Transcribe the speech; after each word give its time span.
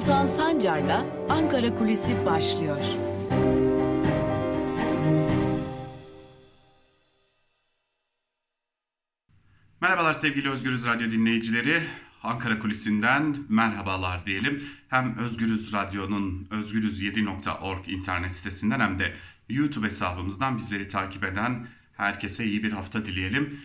Altan 0.00 0.26
Sancar'la 0.26 1.06
Ankara 1.28 1.74
Kulisi 1.74 2.26
başlıyor. 2.26 2.84
Merhabalar 9.80 10.14
sevgili 10.14 10.50
Özgürüz 10.50 10.86
Radyo 10.86 11.10
dinleyicileri. 11.10 11.82
Ankara 12.22 12.58
Kulisi'nden 12.58 13.36
merhabalar 13.48 14.26
diyelim. 14.26 14.62
Hem 14.88 15.18
Özgürüz 15.18 15.72
Radyo'nun 15.72 16.48
özgürüz7.org 16.50 17.88
internet 17.88 18.32
sitesinden 18.32 18.80
hem 18.80 18.98
de 18.98 19.14
YouTube 19.48 19.86
hesabımızdan 19.86 20.58
bizleri 20.58 20.88
takip 20.88 21.24
eden 21.24 21.66
herkese 21.96 22.44
iyi 22.44 22.62
bir 22.62 22.72
hafta 22.72 23.04
dileyelim. 23.04 23.60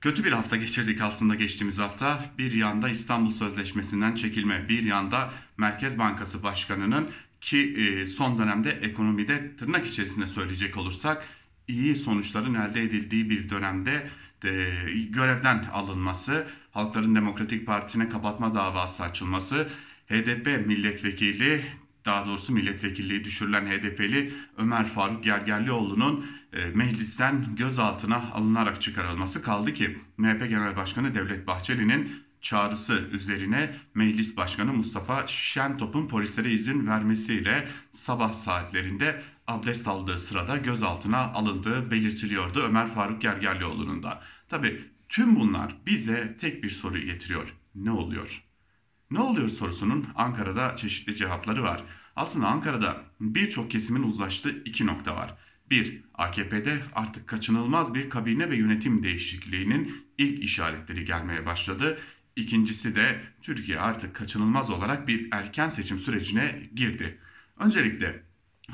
Kötü 0.00 0.24
bir 0.24 0.32
hafta 0.32 0.56
geçirdik 0.56 1.00
aslında 1.00 1.34
geçtiğimiz 1.34 1.78
hafta. 1.78 2.24
Bir 2.38 2.52
yanda 2.52 2.88
İstanbul 2.88 3.30
Sözleşmesi'nden 3.30 4.14
çekilme, 4.14 4.68
bir 4.68 4.82
yanda 4.82 5.30
Merkez 5.60 5.98
Bankası 5.98 6.42
Başkanı'nın 6.42 7.10
ki 7.40 7.58
e, 7.58 8.06
son 8.06 8.38
dönemde 8.38 8.70
ekonomide 8.70 9.56
tırnak 9.56 9.86
içerisinde 9.86 10.26
söyleyecek 10.26 10.76
olursak 10.76 11.26
iyi 11.68 11.96
sonuçların 11.96 12.54
elde 12.54 12.82
edildiği 12.82 13.30
bir 13.30 13.50
dönemde 13.50 14.10
de, 14.42 14.72
görevden 15.10 15.64
alınması, 15.72 16.46
Halkların 16.70 17.14
Demokratik 17.14 17.66
Partisi'ne 17.66 18.08
kapatma 18.08 18.54
davası 18.54 19.02
açılması, 19.02 19.68
HDP 20.08 20.66
milletvekili 20.66 21.64
daha 22.04 22.26
doğrusu 22.26 22.52
milletvekilliği 22.52 23.24
düşürülen 23.24 23.66
HDP'li 23.66 24.32
Ömer 24.58 24.86
Faruk 24.86 25.24
Gergerlioğlu'nun 25.24 26.26
e, 26.52 26.64
meclisten 26.74 27.56
gözaltına 27.56 28.30
alınarak 28.32 28.80
çıkarılması. 28.82 29.42
Kaldı 29.42 29.74
ki 29.74 29.98
MHP 30.16 30.48
Genel 30.48 30.76
Başkanı 30.76 31.14
Devlet 31.14 31.46
Bahçeli'nin 31.46 32.29
çağrısı 32.40 33.08
üzerine 33.12 33.76
Meclis 33.94 34.36
Başkanı 34.36 34.72
Mustafa 34.72 35.26
Şentop'un 35.26 36.08
polislere 36.08 36.52
izin 36.52 36.86
vermesiyle 36.86 37.68
sabah 37.90 38.32
saatlerinde 38.32 39.22
abdest 39.46 39.88
aldığı 39.88 40.18
sırada 40.18 40.56
gözaltına 40.56 41.18
alındığı 41.18 41.90
belirtiliyordu 41.90 42.62
Ömer 42.62 42.88
Faruk 42.94 43.22
Gergerlioğlu'nun 43.22 44.02
da. 44.02 44.22
Tabi 44.48 44.80
tüm 45.08 45.36
bunlar 45.36 45.76
bize 45.86 46.36
tek 46.40 46.64
bir 46.64 46.70
soruyu 46.70 47.06
getiriyor. 47.06 47.54
Ne 47.74 47.90
oluyor? 47.90 48.44
Ne 49.10 49.20
oluyor 49.20 49.48
sorusunun 49.48 50.06
Ankara'da 50.14 50.76
çeşitli 50.76 51.16
cevapları 51.16 51.62
var. 51.62 51.84
Aslında 52.16 52.46
Ankara'da 52.46 53.02
birçok 53.20 53.70
kesimin 53.70 54.02
uzlaştığı 54.02 54.62
iki 54.64 54.86
nokta 54.86 55.16
var. 55.16 55.36
Bir, 55.70 56.04
AKP'de 56.14 56.82
artık 56.94 57.28
kaçınılmaz 57.28 57.94
bir 57.94 58.10
kabine 58.10 58.50
ve 58.50 58.56
yönetim 58.56 59.02
değişikliğinin 59.02 60.06
ilk 60.18 60.44
işaretleri 60.44 61.04
gelmeye 61.04 61.46
başladı. 61.46 61.98
İkincisi 62.36 62.96
de 62.96 63.20
Türkiye 63.42 63.80
artık 63.80 64.16
kaçınılmaz 64.16 64.70
olarak 64.70 65.08
bir 65.08 65.28
erken 65.30 65.68
seçim 65.68 65.98
sürecine 65.98 66.62
girdi. 66.74 67.18
Öncelikle 67.56 68.22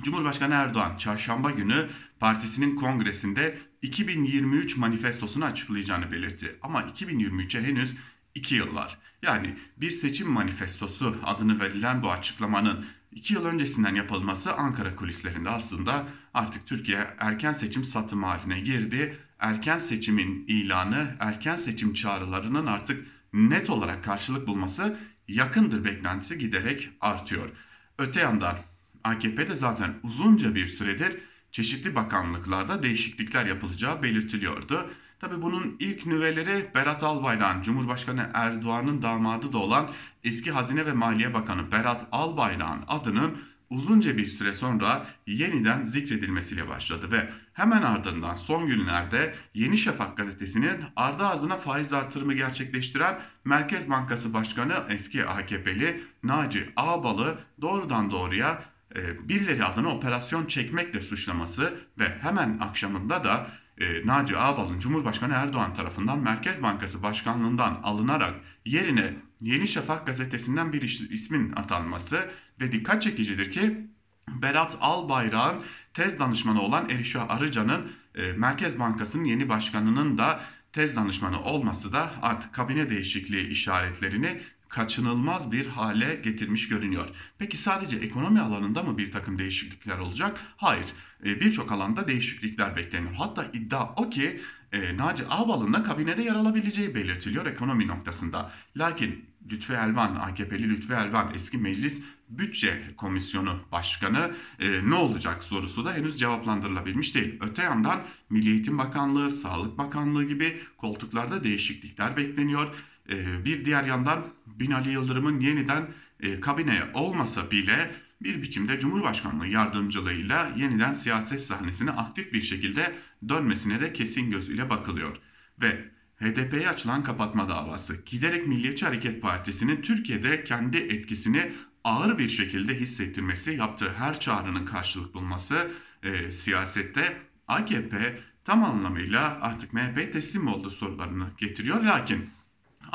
Cumhurbaşkanı 0.03 0.55
Erdoğan 0.55 0.97
çarşamba 0.99 1.51
günü 1.51 1.87
partisinin 2.21 2.77
kongresinde 2.77 3.59
2023 3.83 4.77
manifestosunu 4.77 5.45
açıklayacağını 5.45 6.12
belirtti. 6.12 6.59
Ama 6.62 6.83
2023'e 6.83 7.62
henüz 7.62 7.97
2 8.34 8.55
yıl 8.55 8.75
var. 8.75 8.99
Yani 9.23 9.57
bir 9.77 9.91
seçim 9.91 10.31
manifestosu 10.31 11.17
adını 11.25 11.61
verilen 11.61 12.03
bu 12.03 12.11
açıklamanın 12.11 12.87
2 13.12 13.34
yıl 13.34 13.45
öncesinden 13.45 13.95
yapılması 13.95 14.55
Ankara 14.55 14.97
kulislerinde 14.97 15.51
aslında 15.51 16.07
artık 16.34 16.67
Türkiye 16.67 17.07
erken 17.19 17.53
seçim 17.53 17.84
satım 17.84 18.23
haline 18.23 18.61
girdi. 18.61 19.17
Erken 19.39 19.79
seçimin 19.79 20.45
ilanı, 20.49 21.17
erken 21.21 21.57
seçim 21.57 21.95
çağrılarının 21.95 22.67
artık 22.67 23.07
net 23.37 23.70
olarak 23.70 24.05
karşılık 24.05 24.47
bulması 24.47 24.99
yakındır 25.28 25.84
beklentisi 25.84 26.38
giderek 26.38 26.91
artıyor. 27.00 27.50
Öte 27.99 28.21
yandan 28.21 28.56
AKP'de 29.05 29.55
zaten 29.55 29.94
uzunca 30.03 30.55
bir 30.55 30.66
süredir 30.66 31.16
çeşitli 31.53 31.94
bakanlıklarda 31.94 32.83
değişiklikler 32.83 33.47
yapılacağı 33.47 34.03
belirtiliyordu. 34.03 34.91
Tabi 35.21 35.43
bunun 35.43 35.77
ilk 35.78 36.06
nüveleri 36.06 36.71
Berat 36.75 37.03
Albayrak'ın 37.03 37.62
Cumhurbaşkanı 37.62 38.31
Erdoğan'ın 38.34 39.03
damadı 39.03 39.53
da 39.53 39.59
olan 39.59 39.91
eski 40.25 40.50
Hazine 40.50 40.87
ve 40.87 40.93
Maliye 40.93 41.34
Bakanı 41.34 41.72
Berat 41.72 42.06
Albayrak'ın 42.12 42.84
adının 42.89 43.39
uzunca 43.71 44.16
bir 44.16 44.27
süre 44.27 44.54
sonra 44.54 45.06
yeniden 45.27 45.84
zikredilmesiyle 45.84 46.69
başladı 46.69 47.10
ve 47.10 47.31
hemen 47.53 47.82
ardından 47.82 48.34
son 48.34 48.66
günlerde 48.66 49.34
Yeni 49.54 49.78
Şafak 49.78 50.16
gazetesinin 50.16 50.77
ardı 50.97 51.27
ardına 51.27 51.56
faiz 51.56 51.93
artırımı 51.93 52.34
gerçekleştiren 52.34 53.21
Merkez 53.44 53.91
Bankası 53.91 54.34
Başkanı 54.34 54.84
eski 54.88 55.27
AKP'li 55.27 56.04
Naci 56.22 56.72
Ağbal'ı 56.77 57.38
doğrudan 57.60 58.10
doğruya 58.10 58.62
e, 58.97 59.28
birileri 59.28 59.65
adına 59.65 59.88
operasyon 59.88 60.47
çekmekle 60.47 61.00
suçlaması 61.00 61.75
ve 61.98 62.19
hemen 62.21 62.59
akşamında 62.59 63.25
da 63.25 63.47
e, 63.78 64.06
Naci 64.06 64.38
Ağbal'ın 64.38 64.78
Cumhurbaşkanı 64.78 65.33
Erdoğan 65.33 65.75
tarafından 65.75 66.19
Merkez 66.19 66.62
Bankası 66.62 67.03
Başkanlığından 67.03 67.81
alınarak 67.83 68.34
yerine 68.65 69.15
Yeni 69.41 69.69
Şafak 69.69 70.06
gazetesinden 70.06 70.72
bir 70.72 70.83
ismin 71.10 71.53
atanması 71.53 72.31
ve 72.61 72.72
dikkat 72.72 73.03
çekicidir 73.03 73.50
ki 73.50 73.87
Berat 74.28 74.78
Albayrak'ın 74.81 75.62
tez 75.94 76.19
danışmanı 76.19 76.62
olan 76.62 76.91
Erişah 76.91 77.31
Arıcan'ın 77.31 77.93
e, 78.15 78.33
Merkez 78.33 78.78
Bankası'nın 78.78 79.25
yeni 79.25 79.49
başkanının 79.49 80.19
da 80.19 80.41
tez 80.72 80.97
danışmanı 80.97 81.43
olması 81.43 81.93
da 81.93 82.12
artık 82.22 82.55
kabine 82.55 82.91
değişikliği 82.91 83.49
işaretlerini 83.49 84.41
kaçınılmaz 84.69 85.53
bir 85.53 85.66
hale 85.66 86.15
getirmiş 86.15 86.69
görünüyor. 86.69 87.09
Peki 87.38 87.56
sadece 87.56 87.97
ekonomi 87.97 88.41
alanında 88.41 88.82
mı 88.82 88.99
bir 88.99 89.12
takım 89.12 89.38
değişiklikler 89.38 89.99
olacak? 89.99 90.41
Hayır. 90.56 90.87
E, 91.25 91.41
Birçok 91.41 91.72
alanda 91.72 92.09
değişiklikler 92.09 92.77
bekleniyor. 92.77 93.15
Hatta 93.15 93.44
iddia 93.44 93.94
o 93.97 94.10
ki 94.10 94.41
e, 94.72 94.97
Naci 94.97 95.25
Ağbal'ın 95.28 95.72
da 95.72 95.82
kabinede 95.82 96.22
yer 96.22 96.34
alabileceği 96.34 96.94
belirtiliyor 96.94 97.47
ekonomi 97.47 97.87
noktasında. 97.87 98.53
Lakin 98.77 99.25
Lütfi 99.50 99.72
Elvan, 99.72 100.15
AKP'li 100.15 100.69
Lütfi 100.69 100.93
Elvan 100.93 101.33
eski 101.34 101.59
meclis 101.59 102.04
bütçe 102.28 102.83
komisyonu 102.97 103.60
başkanı 103.72 104.31
e, 104.60 104.91
ne 104.91 104.94
olacak 104.94 105.44
sorusu 105.44 105.84
da 105.84 105.94
henüz 105.94 106.19
cevaplandırılabilmiş 106.19 107.15
değil. 107.15 107.38
Öte 107.41 107.62
yandan 107.62 108.00
Milli 108.31 108.50
Eğitim 108.50 108.78
Bakanlığı, 108.78 109.31
Sağlık 109.31 109.78
Bakanlığı 109.78 110.25
gibi 110.25 110.60
koltuklarda 110.77 111.44
değişiklikler 111.44 112.16
bekleniyor. 112.16 112.75
E, 113.11 113.44
bir 113.44 113.65
diğer 113.65 113.84
yandan 113.84 114.27
Binali 114.47 114.91
Yıldırım'ın 114.91 115.41
yeniden 115.41 115.89
e, 116.21 116.41
kabineye 116.41 116.83
olmasa 116.94 117.50
bile 117.50 117.91
bir 118.22 118.43
biçimde 118.43 118.81
Cumhurbaşkanlığı 118.81 119.47
yardımcılığıyla 119.47 120.53
yeniden 120.56 120.93
siyaset 120.93 121.41
sahnesine 121.41 121.91
aktif 121.91 122.33
bir 122.33 122.43
şekilde 122.43 122.95
dönmesine 123.28 123.81
de 123.81 123.93
kesin 123.93 124.31
gözüyle 124.31 124.71
bakılıyor. 124.71 125.16
Ve 125.61 125.84
HDP'ye 126.21 126.69
açılan 126.69 127.03
kapatma 127.03 127.49
davası 127.49 128.03
giderek 128.06 128.47
Milliyetçi 128.47 128.87
Hareket 128.87 129.22
Partisi'nin 129.22 129.83
Türkiye'de 129.83 130.45
kendi 130.45 130.77
etkisini 130.77 131.53
ağır 131.84 132.19
bir 132.19 132.28
şekilde 132.28 132.81
hissettirmesi, 132.81 133.53
yaptığı 133.53 133.93
her 133.93 134.21
çağrının 134.21 134.66
karşılık 134.66 135.15
bulması 135.15 135.71
e, 136.03 136.31
siyasette 136.31 137.16
AKP 137.49 138.19
tam 138.45 138.65
anlamıyla 138.65 139.39
artık 139.41 139.72
MHP 139.72 140.12
teslim 140.12 140.47
oldu 140.47 140.71
sorularını 140.71 141.27
getiriyor. 141.39 141.83
Lakin 141.83 142.31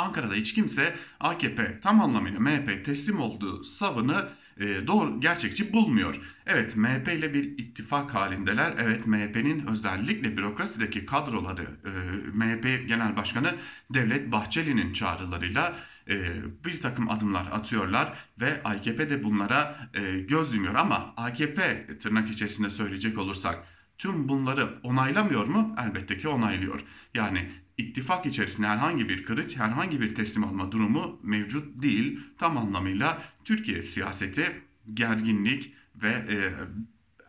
Ankara'da 0.01 0.33
hiç 0.33 0.53
kimse 0.53 0.95
AKP 1.19 1.79
tam 1.79 2.01
anlamıyla 2.01 2.39
MHP 2.39 2.85
teslim 2.85 3.19
olduğu 3.19 3.63
savını 3.63 4.29
e, 4.59 4.87
doğru 4.87 5.19
gerçekçi 5.19 5.73
bulmuyor. 5.73 6.19
Evet 6.45 6.75
MHP 6.75 7.07
ile 7.07 7.33
bir 7.33 7.43
ittifak 7.43 8.13
halindeler. 8.15 8.73
Evet 8.77 9.07
MHP'nin 9.07 9.67
özellikle 9.67 10.37
bürokrasideki 10.37 11.05
kadroları 11.05 11.63
e, 11.85 11.91
MHP 12.33 12.87
Genel 12.87 13.15
Başkanı 13.15 13.55
Devlet 13.93 14.31
Bahçeli'nin 14.31 14.93
çağrılarıyla 14.93 15.75
e, 16.09 16.33
bir 16.65 16.81
takım 16.81 17.09
adımlar 17.09 17.47
atıyorlar 17.51 18.13
ve 18.39 18.63
AKP 18.63 19.09
de 19.09 19.23
bunlara 19.23 19.89
e, 19.93 20.19
göz 20.19 20.53
yumuyor. 20.53 20.75
Ama 20.75 21.13
AKP 21.17 21.87
tırnak 22.01 22.29
içerisinde 22.29 22.69
söyleyecek 22.69 23.17
olursak 23.17 23.63
tüm 23.97 24.29
bunları 24.29 24.69
onaylamıyor 24.83 25.45
mu? 25.45 25.75
Elbette 25.79 26.17
ki 26.17 26.27
onaylıyor. 26.27 26.83
Yani 27.13 27.49
ittifak 27.81 28.25
içerisinde 28.25 28.67
herhangi 28.67 29.09
bir 29.09 29.23
kırıç, 29.23 29.57
herhangi 29.57 30.01
bir 30.01 30.15
teslim 30.15 30.43
alma 30.43 30.71
durumu 30.71 31.19
mevcut 31.23 31.83
değil. 31.83 32.19
Tam 32.37 32.57
anlamıyla 32.57 33.21
Türkiye 33.45 33.81
siyaseti 33.81 34.61
gerginlik 34.93 35.73
ve 35.95 36.09
e, 36.09 36.53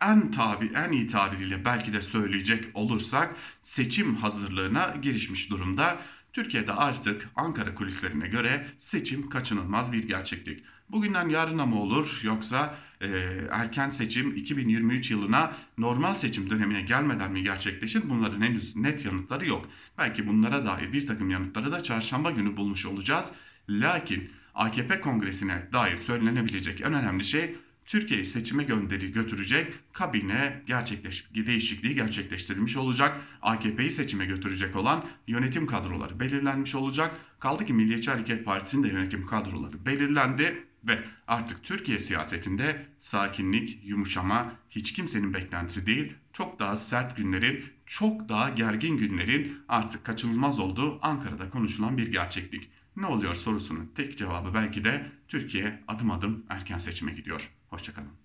en 0.01 0.31
tabi 0.31 0.71
en 0.75 0.91
iyi 0.91 1.07
tabiriyle 1.07 1.65
belki 1.65 1.93
de 1.93 2.01
söyleyecek 2.01 2.65
olursak 2.73 3.35
seçim 3.61 4.15
hazırlığına 4.15 4.95
girişmiş 5.01 5.49
durumda. 5.49 5.97
Türkiye'de 6.33 6.73
artık 6.73 7.29
Ankara 7.35 7.75
kulislerine 7.75 8.27
göre 8.27 8.67
seçim 8.77 9.29
kaçınılmaz 9.29 9.91
bir 9.91 10.03
gerçeklik. 10.07 10.63
Bugünden 10.89 11.29
yarına 11.29 11.65
mı 11.65 11.81
olur 11.81 12.19
yoksa 12.23 12.75
e, 13.01 13.07
erken 13.51 13.89
seçim 13.89 14.35
2023 14.35 15.11
yılına 15.11 15.53
normal 15.77 16.15
seçim 16.15 16.49
dönemine 16.49 16.81
gelmeden 16.81 17.31
mi 17.31 17.43
gerçekleşir? 17.43 18.09
Bunların 18.09 18.41
henüz 18.41 18.75
net 18.75 19.05
yanıtları 19.05 19.47
yok. 19.47 19.69
Belki 19.97 20.27
bunlara 20.27 20.65
dair 20.65 20.93
bir 20.93 21.07
takım 21.07 21.29
yanıtları 21.29 21.71
da 21.71 21.83
çarşamba 21.83 22.31
günü 22.31 22.57
bulmuş 22.57 22.85
olacağız. 22.85 23.33
Lakin 23.69 24.29
AKP 24.55 25.01
kongresine 25.01 25.69
dair 25.73 25.97
söylenebilecek 25.97 26.81
en 26.81 26.93
önemli 26.93 27.23
şey 27.23 27.55
Türkiye'yi 27.85 28.25
seçime 28.25 28.63
gönderi 28.63 29.11
götürecek 29.11 29.73
kabine 29.93 30.61
gerçekleş 30.67 31.25
değişikliği 31.35 31.95
gerçekleştirilmiş 31.95 32.77
olacak. 32.77 33.21
AKP'yi 33.41 33.91
seçime 33.91 34.25
götürecek 34.25 34.75
olan 34.75 35.05
yönetim 35.27 35.67
kadroları 35.67 36.19
belirlenmiş 36.19 36.75
olacak. 36.75 37.19
Kaldı 37.39 37.65
ki 37.65 37.73
Milliyetçi 37.73 38.11
Hareket 38.11 38.45
Partisi'nin 38.45 38.83
de 38.83 38.87
yönetim 38.87 39.25
kadroları 39.25 39.85
belirlendi 39.85 40.63
ve 40.83 40.99
artık 41.27 41.63
Türkiye 41.63 41.99
siyasetinde 41.99 42.85
sakinlik, 42.99 43.79
yumuşama 43.83 44.51
hiç 44.69 44.93
kimsenin 44.93 45.33
beklentisi 45.33 45.85
değil, 45.85 46.13
çok 46.33 46.59
daha 46.59 46.77
sert 46.77 47.17
günlerin, 47.17 47.63
çok 47.85 48.29
daha 48.29 48.49
gergin 48.49 48.97
günlerin 48.97 49.59
artık 49.67 50.03
kaçınılmaz 50.05 50.59
olduğu 50.59 50.99
Ankara'da 51.01 51.49
konuşulan 51.49 51.97
bir 51.97 52.11
gerçeklik. 52.11 52.69
Ne 52.95 53.05
oluyor 53.05 53.35
sorusunun 53.35 53.91
tek 53.95 54.17
cevabı 54.17 54.53
belki 54.53 54.83
de 54.83 55.11
Türkiye 55.27 55.83
adım 55.87 56.11
adım 56.11 56.45
erken 56.49 56.77
seçime 56.77 57.11
gidiyor. 57.11 57.51
Hoşçakalın. 57.69 58.23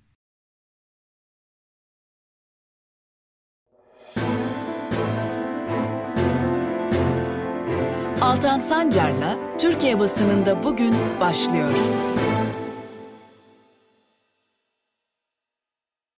Altan 8.20 8.58
Sancar'la 8.58 9.56
Türkiye 9.58 9.98
basınında 9.98 10.64
bugün 10.64 10.94
başlıyor. 11.20 11.70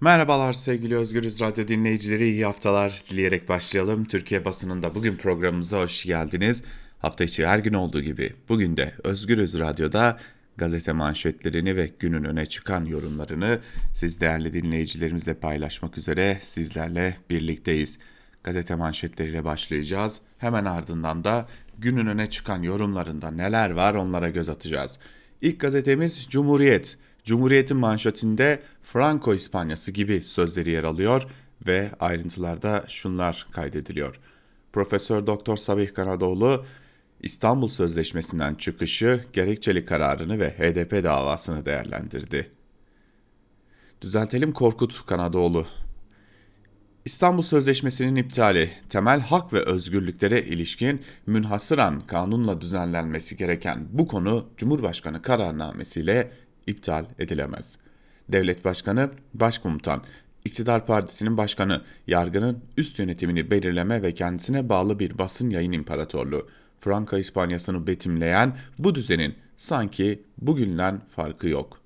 Merhabalar 0.02 0.52
sevgili 0.52 0.96
Özgürüz 0.96 1.40
Radyo 1.40 1.68
dinleyicileri, 1.68 2.28
iyi 2.28 2.44
haftalar 2.44 3.02
dileyerek 3.10 3.48
başlayalım. 3.48 4.04
Türkiye 4.04 4.44
basınında 4.44 4.94
bugün 4.94 5.16
programımıza 5.16 5.80
hoş 5.80 6.04
geldiniz. 6.04 6.62
Hafta 6.98 7.24
içi 7.24 7.46
her 7.46 7.58
gün 7.58 7.72
olduğu 7.72 8.00
gibi 8.00 8.32
bugün 8.48 8.76
de 8.76 8.94
Özgürüz 9.04 9.58
Radyo'da 9.58 10.18
gazete 10.56 10.92
manşetlerini 10.92 11.76
ve 11.76 11.90
günün 11.98 12.24
öne 12.24 12.46
çıkan 12.46 12.84
yorumlarını 12.84 13.58
siz 13.94 14.20
değerli 14.20 14.52
dinleyicilerimizle 14.52 15.34
paylaşmak 15.34 15.98
üzere 15.98 16.38
sizlerle 16.40 17.16
birlikteyiz. 17.30 17.98
Gazete 18.44 18.74
manşetleriyle 18.74 19.44
başlayacağız. 19.44 20.20
Hemen 20.38 20.64
ardından 20.64 21.24
da 21.24 21.48
günün 21.78 22.06
öne 22.06 22.30
çıkan 22.30 22.62
yorumlarında 22.62 23.30
neler 23.30 23.70
var 23.70 23.94
onlara 23.94 24.30
göz 24.30 24.48
atacağız. 24.48 24.98
İlk 25.40 25.60
gazetemiz 25.60 26.26
Cumhuriyet. 26.30 26.98
Cumhuriyet'in 27.24 27.76
manşetinde 27.76 28.62
Franco 28.82 29.34
İspanyası 29.34 29.92
gibi 29.92 30.22
sözleri 30.22 30.70
yer 30.70 30.84
alıyor 30.84 31.26
ve 31.66 31.90
ayrıntılarda 32.00 32.84
şunlar 32.88 33.46
kaydediliyor. 33.52 34.20
Profesör 34.72 35.26
Doktor 35.26 35.56
Sabih 35.56 35.94
Kanadoğlu 35.94 36.64
İstanbul 37.20 37.68
Sözleşmesi'nden 37.68 38.54
çıkışı, 38.54 39.24
gerekçeli 39.32 39.84
kararını 39.84 40.40
ve 40.40 40.50
HDP 40.50 41.04
davasını 41.04 41.66
değerlendirdi. 41.66 42.50
Düzeltelim 44.00 44.52
Korkut 44.52 45.06
Kanadoğlu. 45.06 45.66
İstanbul 47.04 47.42
Sözleşmesi'nin 47.42 48.16
iptali, 48.16 48.70
temel 48.88 49.20
hak 49.20 49.52
ve 49.52 49.58
özgürlüklere 49.58 50.42
ilişkin 50.42 51.02
münhasıran 51.26 52.06
kanunla 52.06 52.60
düzenlenmesi 52.60 53.36
gereken 53.36 53.88
bu 53.92 54.06
konu 54.06 54.46
Cumhurbaşkanı 54.56 55.22
kararnamesiyle 55.22 56.32
iptal 56.66 57.04
edilemez. 57.18 57.78
Devlet 58.28 58.64
Başkanı, 58.64 59.10
Başkomutan, 59.34 60.02
İktidar 60.44 60.86
Partisi'nin 60.86 61.36
başkanı, 61.36 61.80
yargının 62.06 62.58
üst 62.76 62.98
yönetimini 62.98 63.50
belirleme 63.50 64.02
ve 64.02 64.14
kendisine 64.14 64.68
bağlı 64.68 64.98
bir 64.98 65.18
basın 65.18 65.50
yayın 65.50 65.72
imparatorluğu, 65.72 66.48
Franka 66.78 67.18
İspanyasını 67.18 67.86
betimleyen 67.86 68.56
bu 68.78 68.94
düzenin 68.94 69.34
sanki 69.56 70.22
bugünden 70.38 71.00
farkı 71.08 71.48
yok. 71.48 71.80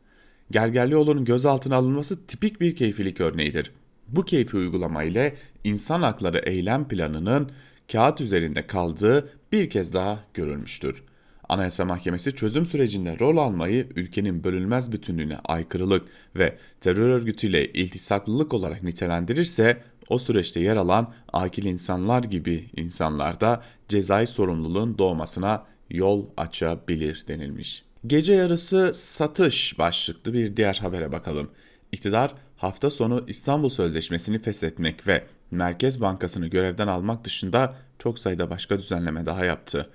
Gergerlioğlu'nun 0.51 1.25
gözaltına 1.25 1.77
alınması 1.77 2.27
tipik 2.27 2.61
bir 2.61 2.77
keyfilik 2.77 3.21
örneğidir. 3.21 3.73
Bu 4.09 4.25
keyfi 4.25 4.57
uygulama 4.57 5.03
ile 5.03 5.37
insan 5.65 6.03
hakları 6.03 6.39
eylem 6.39 6.89
planının 6.89 7.51
kağıt 7.93 8.21
üzerinde 8.21 8.67
kaldığı 8.67 9.31
bir 9.53 9.71
kez 9.71 9.95
daha 9.95 10.25
görülmüştür. 10.35 11.05
Anayasa 11.49 11.85
Mahkemesi 11.85 12.33
çözüm 12.33 12.67
sürecinde 12.67 13.19
rol 13.19 13.37
almayı 13.37 13.89
ülkenin 13.97 14.45
bölünmez 14.45 14.93
bütünlüğüne 14.93 15.37
aykırılık 15.45 16.09
ve 16.37 16.59
terör 16.81 17.09
örgütüyle 17.09 17.73
iltisaklılık 17.73 18.55
olarak 18.55 18.83
nitelendirirse 18.83 19.83
o 20.09 20.19
süreçte 20.19 20.61
yer 20.61 20.77
alan 20.77 21.13
akil 21.33 21.65
insanlar 21.65 22.25
gibi 22.25 22.65
insanlarda 22.77 23.63
cezai 23.89 24.27
sorumluluğun 24.27 24.99
doğmasına 24.99 25.67
yol 25.91 26.27
açabilir 26.37 27.25
denilmiş. 27.29 27.85
Gece 28.07 28.33
yarısı 28.33 28.91
satış 28.95 29.79
başlıklı 29.79 30.33
bir 30.33 30.57
diğer 30.57 30.75
habere 30.75 31.13
bakalım. 31.13 31.51
İktidar 31.93 32.35
hafta 32.57 32.91
sonu 32.91 33.25
İstanbul 33.29 33.69
Sözleşmesi'ni 33.69 34.39
feshetmek 34.39 35.07
ve 35.07 35.25
Merkez 35.51 36.01
Bankası'nı 36.01 36.47
görevden 36.47 36.87
almak 36.87 37.25
dışında 37.25 37.77
çok 37.99 38.19
sayıda 38.19 38.51
başka 38.51 38.79
düzenleme 38.79 39.27
daha 39.27 39.45
yaptı. 39.45 39.91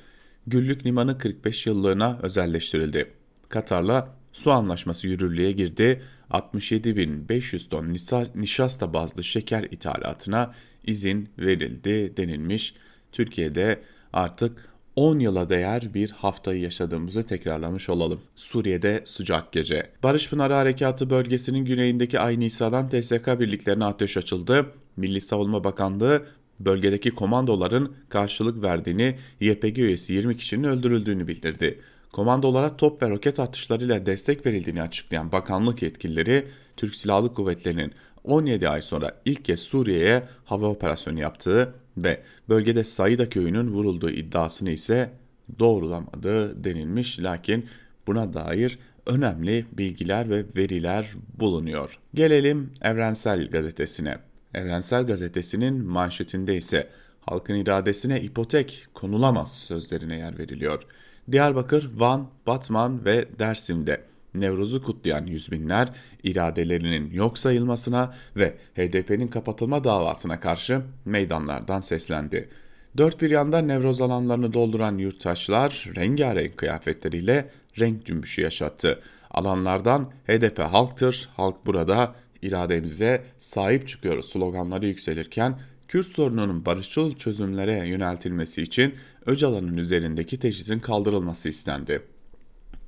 Güllük 0.50 0.86
Limanı 0.86 1.18
45 1.18 1.68
yıllığına 1.68 2.20
özelleştirildi. 2.24 3.12
Katar'la 3.50 4.16
su 4.34 4.52
anlaşması 4.52 5.08
yürürlüğe 5.08 5.52
girdi. 5.52 6.02
67.500 6.32 7.70
ton 7.70 7.96
nişasta 8.36 8.94
bazlı 8.94 9.24
şeker 9.24 9.64
ithalatına 9.64 10.54
izin 10.86 11.30
verildi 11.40 12.18
denilmiş. 12.18 12.74
Türkiye'de 13.12 13.82
artık 14.14 14.70
10 14.96 15.20
yıla 15.20 15.50
değer 15.50 15.94
bir 15.94 16.12
haftayı 16.12 16.62
yaşadığımızı 16.62 17.26
tekrarlamış 17.26 17.90
olalım. 17.90 18.22
Suriye'de 18.36 19.02
sıcak 19.06 19.52
gece. 19.52 19.90
Barış 20.04 20.30
Pınarı 20.30 20.54
Harekatı 20.54 21.10
bölgesinin 21.10 21.66
güneyindeki 21.66 22.20
Ay 22.20 22.40
Nisa'dan 22.40 22.90
TSK 22.90 23.40
birliklerine 23.40 23.86
ateş 23.86 24.18
açıldı. 24.18 24.66
Milli 24.98 25.22
Savunma 25.22 25.64
Bakanlığı 25.64 26.26
bölgedeki 26.60 27.12
komandoların 27.12 27.96
karşılık 28.10 28.64
verdiğini, 28.64 29.16
YPG 29.40 29.78
üyesi 29.78 30.14
20 30.14 30.38
kişinin 30.38 30.64
öldürüldüğünü 30.64 31.28
bildirdi. 31.28 31.80
Komandolara 32.12 32.78
top 32.78 33.04
ve 33.04 33.10
roket 33.10 33.40
atışlarıyla 33.40 34.06
destek 34.06 34.46
verildiğini 34.46 34.82
açıklayan 34.82 35.32
bakanlık 35.32 35.82
yetkilileri, 35.82 36.46
Türk 36.78 36.96
Silahlı 36.96 37.34
Kuvvetleri'nin 37.34 37.92
17 38.24 38.70
ay 38.70 38.82
sonra 38.82 39.22
ilk 39.26 39.46
kez 39.46 39.60
Suriye'ye 39.60 40.24
hava 40.46 40.68
operasyonu 40.68 41.20
yaptığı 41.20 41.74
ve 41.98 42.22
bölgede 42.50 42.84
Saida 42.84 43.30
köyünün 43.30 43.68
vurulduğu 43.68 44.10
iddiasını 44.10 44.72
ise 44.72 45.12
doğrulamadı 45.60 46.64
denilmiş 46.64 47.20
lakin 47.20 47.66
buna 48.08 48.34
dair 48.34 48.80
önemli 49.06 49.66
bilgiler 49.72 50.30
ve 50.30 50.46
veriler 50.56 51.08
bulunuyor. 51.40 52.00
Gelelim 52.14 52.72
Evrensel 52.82 53.50
Gazetesi'ne. 53.50 54.29
Evrensel 54.54 55.06
Gazetesi'nin 55.06 55.86
manşetinde 55.86 56.58
ise 56.58 56.90
halkın 57.22 57.56
iradesine 57.56 58.22
ipotek 58.22 58.88
konulamaz 58.94 59.58
sözlerine 59.58 60.18
yer 60.18 60.40
veriliyor. 60.40 60.84
Diyarbakır, 61.32 61.92
Van, 61.96 62.30
Batman 62.48 63.06
ve 63.06 63.28
Dersim'de 63.40 64.10
Nevruz'u 64.34 64.84
kutlayan 64.84 65.26
yüz 65.26 65.52
binler 65.52 65.90
iradelerinin 66.24 67.12
yok 67.12 67.38
sayılmasına 67.38 68.14
ve 68.36 68.58
HDP'nin 68.76 69.28
kapatılma 69.28 69.84
davasına 69.84 70.40
karşı 70.40 70.82
meydanlardan 71.06 71.80
seslendi. 71.80 72.50
Dört 72.98 73.22
bir 73.22 73.30
yanda 73.30 73.62
Nevroz 73.62 74.02
alanlarını 74.02 74.54
dolduran 74.54 74.98
yurttaşlar 74.98 75.90
rengarenk 75.96 76.58
kıyafetleriyle 76.58 77.50
renk 77.80 78.06
cümbüşü 78.06 78.42
yaşattı. 78.42 79.00
Alanlardan 79.32 80.12
HDP 80.28 80.60
halktır, 80.60 81.30
halk 81.36 81.66
burada, 81.66 82.16
irademize 82.42 83.24
sahip 83.38 83.88
çıkıyoruz 83.88 84.30
sloganları 84.30 84.86
yükselirken 84.86 85.60
Kürt 85.90 86.08
sorununun 86.08 86.66
barışçıl 86.66 87.16
çözümlere 87.16 87.88
yöneltilmesi 87.88 88.62
için 88.62 88.96
Öcalan'ın 89.26 89.78
üzerindeki 89.78 90.40
teşhisin 90.40 90.80
kaldırılması 90.80 91.50
istendi. 91.50 92.02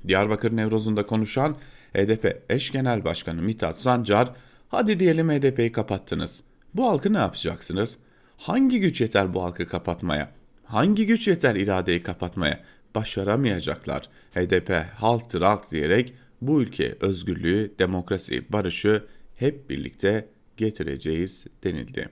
Diyarbakır 0.08 0.56
Nevroz'unda 0.56 1.06
konuşan 1.06 1.56
HDP 1.94 2.44
eş 2.50 2.72
genel 2.72 3.06
başkanı 3.06 3.42
Mithat 3.42 3.80
Sancar, 3.80 4.32
hadi 4.70 5.00
diyelim 5.00 5.30
HDP'yi 5.30 5.72
kapattınız. 5.72 6.44
Bu 6.74 6.88
halkı 6.88 7.14
ne 7.14 7.18
yapacaksınız? 7.18 7.98
Hangi 8.38 8.80
güç 8.80 9.02
yeter 9.02 9.34
bu 9.34 9.44
halkı 9.44 9.68
kapatmaya? 9.68 10.32
Hangi 10.64 11.06
güç 11.06 11.28
yeter 11.28 11.56
iradeyi 11.56 12.04
kapatmaya? 12.04 12.60
Başaramayacaklar. 12.96 14.10
HDP 14.34 14.86
halktır 14.96 15.42
halk 15.42 15.72
diyerek 15.72 16.14
bu 16.42 16.62
ülke 16.62 16.96
özgürlüğü, 17.02 17.72
demokrasi, 17.80 18.46
barışı 18.50 19.04
hep 19.42 19.70
birlikte 19.70 20.28
getireceğiz 20.58 21.46
denildi. 21.64 22.10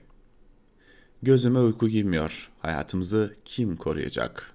Gözüme 1.22 1.58
uyku 1.58 1.88
girmiyor. 1.88 2.50
Hayatımızı 2.58 3.34
kim 3.44 3.76
koruyacak? 3.76 4.52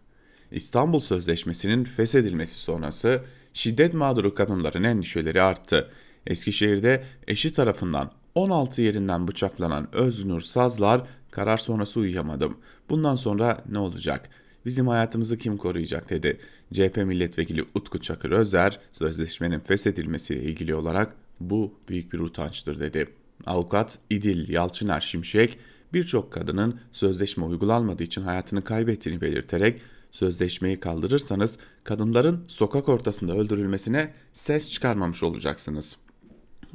İstanbul 0.51 0.99
Sözleşmesi'nin 0.99 1.83
feshedilmesi 1.83 2.59
sonrası 2.59 3.21
şiddet 3.53 3.93
mağduru 3.93 4.35
kadınların 4.35 4.83
endişeleri 4.83 5.41
arttı. 5.41 5.91
Eskişehir'de 6.27 7.03
eşi 7.27 7.51
tarafından 7.51 8.11
16 8.35 8.81
yerinden 8.81 9.27
bıçaklanan 9.27 9.95
Öznur 9.95 10.41
Sazlar 10.41 11.07
karar 11.31 11.57
sonrası 11.57 11.99
uyuyamadım. 11.99 12.57
Bundan 12.89 13.15
sonra 13.15 13.63
ne 13.69 13.79
olacak? 13.79 14.29
Bizim 14.65 14.87
hayatımızı 14.87 15.37
kim 15.37 15.57
koruyacak 15.57 16.09
dedi. 16.09 16.39
CHP 16.73 16.97
milletvekili 16.97 17.63
Utku 17.75 18.01
Çakır 18.01 18.31
Özer 18.31 18.79
sözleşmenin 18.91 19.59
feshedilmesiyle 19.59 20.43
ilgili 20.43 20.75
olarak 20.75 21.24
bu 21.39 21.73
büyük 21.89 22.13
bir 22.13 22.19
utançtır 22.19 22.79
dedi. 22.79 23.07
Avukat 23.45 23.99
İdil 24.09 24.49
Yalçıner 24.49 24.99
Şimşek 24.99 25.57
birçok 25.93 26.33
kadının 26.33 26.79
sözleşme 26.91 27.45
uygulanmadığı 27.45 28.03
için 28.03 28.21
hayatını 28.21 28.63
kaybettiğini 28.63 29.21
belirterek 29.21 29.81
sözleşmeyi 30.11 30.79
kaldırırsanız 30.79 31.57
kadınların 31.83 32.43
sokak 32.47 32.89
ortasında 32.89 33.33
öldürülmesine 33.33 34.13
ses 34.33 34.71
çıkarmamış 34.71 35.23
olacaksınız. 35.23 35.97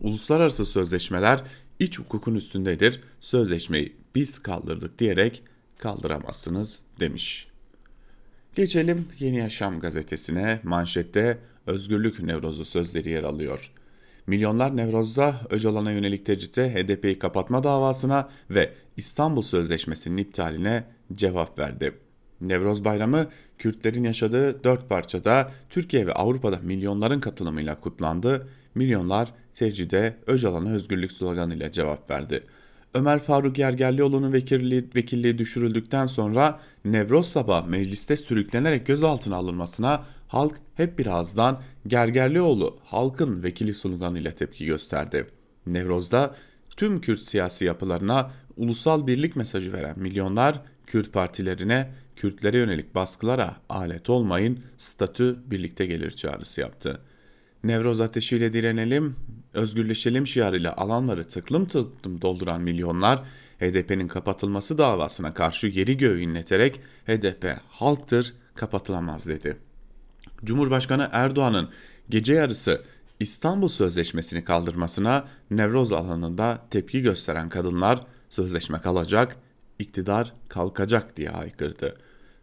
Uluslararası 0.01 0.67
sözleşmeler 0.67 1.43
iç 1.79 1.99
hukukun 1.99 2.35
üstündedir. 2.35 3.01
Sözleşmeyi 3.21 3.97
biz 4.15 4.39
kaldırdık 4.39 4.99
diyerek 4.99 5.43
kaldıramazsınız 5.79 6.83
demiş. 7.01 7.49
Geçelim 8.55 9.09
Yeni 9.19 9.37
Yaşam 9.37 9.81
gazetesine. 9.81 10.61
Manşette 10.63 11.39
Özgürlük 11.67 12.23
Nevrozu 12.23 12.65
sözleri 12.65 13.11
yer 13.11 13.23
alıyor. 13.23 13.73
Milyonlar 14.31 14.77
Nevroz'da 14.77 15.35
Öcalan'a 15.51 15.93
yönelik 15.93 16.27
tecrite 16.27 16.75
HDP'yi 16.75 17.19
kapatma 17.19 17.65
davasına 17.65 18.29
ve 18.51 18.73
İstanbul 18.97 19.43
Sözleşmesi'nin 19.43 20.17
iptaline 20.17 20.85
cevap 21.15 21.59
verdi. 21.59 21.93
Nevroz 22.41 22.85
Bayramı 22.85 23.27
Kürtlerin 23.59 24.05
yaşadığı 24.05 24.65
dört 24.65 24.89
parçada 24.89 25.53
Türkiye 25.71 26.07
ve 26.07 26.13
Avrupa'da 26.13 26.59
milyonların 26.63 27.21
katılımıyla 27.21 27.81
kutlandı. 27.81 28.49
Milyonlar 28.75 29.33
tecride 29.55 30.17
Öcalan'a 30.27 30.71
özgürlük 30.71 31.13
sloganıyla 31.13 31.73
cevap 31.73 32.11
verdi. 32.11 32.43
Ömer 32.95 33.19
Faruk 33.19 33.59
Yergerlioğlu'nun 33.59 34.33
vekilliği, 34.33 34.89
vekilliği 34.97 35.39
düşürüldükten 35.39 36.07
sonra 36.07 36.61
Nevroz 36.85 37.27
sabah 37.27 37.67
mecliste 37.67 38.17
sürüklenerek 38.17 38.87
gözaltına 38.87 39.37
alınmasına 39.37 40.05
halk 40.31 40.55
hep 40.75 40.99
bir 40.99 41.07
ağızdan 41.07 41.63
Gergerlioğlu 41.87 42.79
halkın 42.85 43.43
vekili 43.43 43.75
sloganıyla 43.75 44.31
tepki 44.31 44.67
gösterdi. 44.67 45.27
Nevroz'da 45.67 46.37
tüm 46.77 47.01
Kürt 47.01 47.21
siyasi 47.21 47.65
yapılarına 47.65 48.31
ulusal 48.57 49.07
birlik 49.07 49.37
mesajı 49.37 49.73
veren 49.73 49.99
milyonlar 49.99 50.63
Kürt 50.87 51.13
partilerine 51.13 51.91
Kürtlere 52.17 52.59
yönelik 52.59 52.95
baskılara 52.95 53.57
alet 53.69 54.11
olmayın, 54.11 54.59
statü 54.77 55.37
birlikte 55.47 55.87
gelir 55.87 56.11
çağrısı 56.11 56.61
yaptı. 56.61 57.01
Nevroz 57.65 58.01
ateşiyle 58.01 58.53
direnelim, 58.53 59.17
özgürleşelim 59.55 60.27
şiarıyla 60.27 60.77
alanları 60.77 61.29
tıklım 61.29 61.67
tıklım 61.67 62.23
dolduran 62.23 62.61
milyonlar 62.61 63.23
HDP'nin 63.59 64.09
kapatılması 64.09 64.79
davasına 64.79 65.35
karşı 65.35 65.67
yeri 65.67 65.97
göğü 65.97 66.21
inleterek 66.21 66.81
HDP 67.07 67.57
halktır 67.69 68.35
kapatılamaz 68.55 69.27
dedi. 69.27 69.70
Cumhurbaşkanı 70.45 71.09
Erdoğan'ın 71.13 71.69
gece 72.09 72.35
yarısı 72.35 72.83
İstanbul 73.21 73.69
Sözleşmesi'ni 73.69 74.45
kaldırmasına 74.45 75.25
Nevroz 75.51 75.93
alanında 75.93 76.63
tepki 76.71 77.03
gösteren 77.03 77.49
kadınlar 77.49 78.07
sözleşme 78.31 78.81
kalacak, 78.81 79.37
iktidar 79.79 80.33
kalkacak 80.49 81.17
diye 81.17 81.29
haykırdı. 81.29 81.97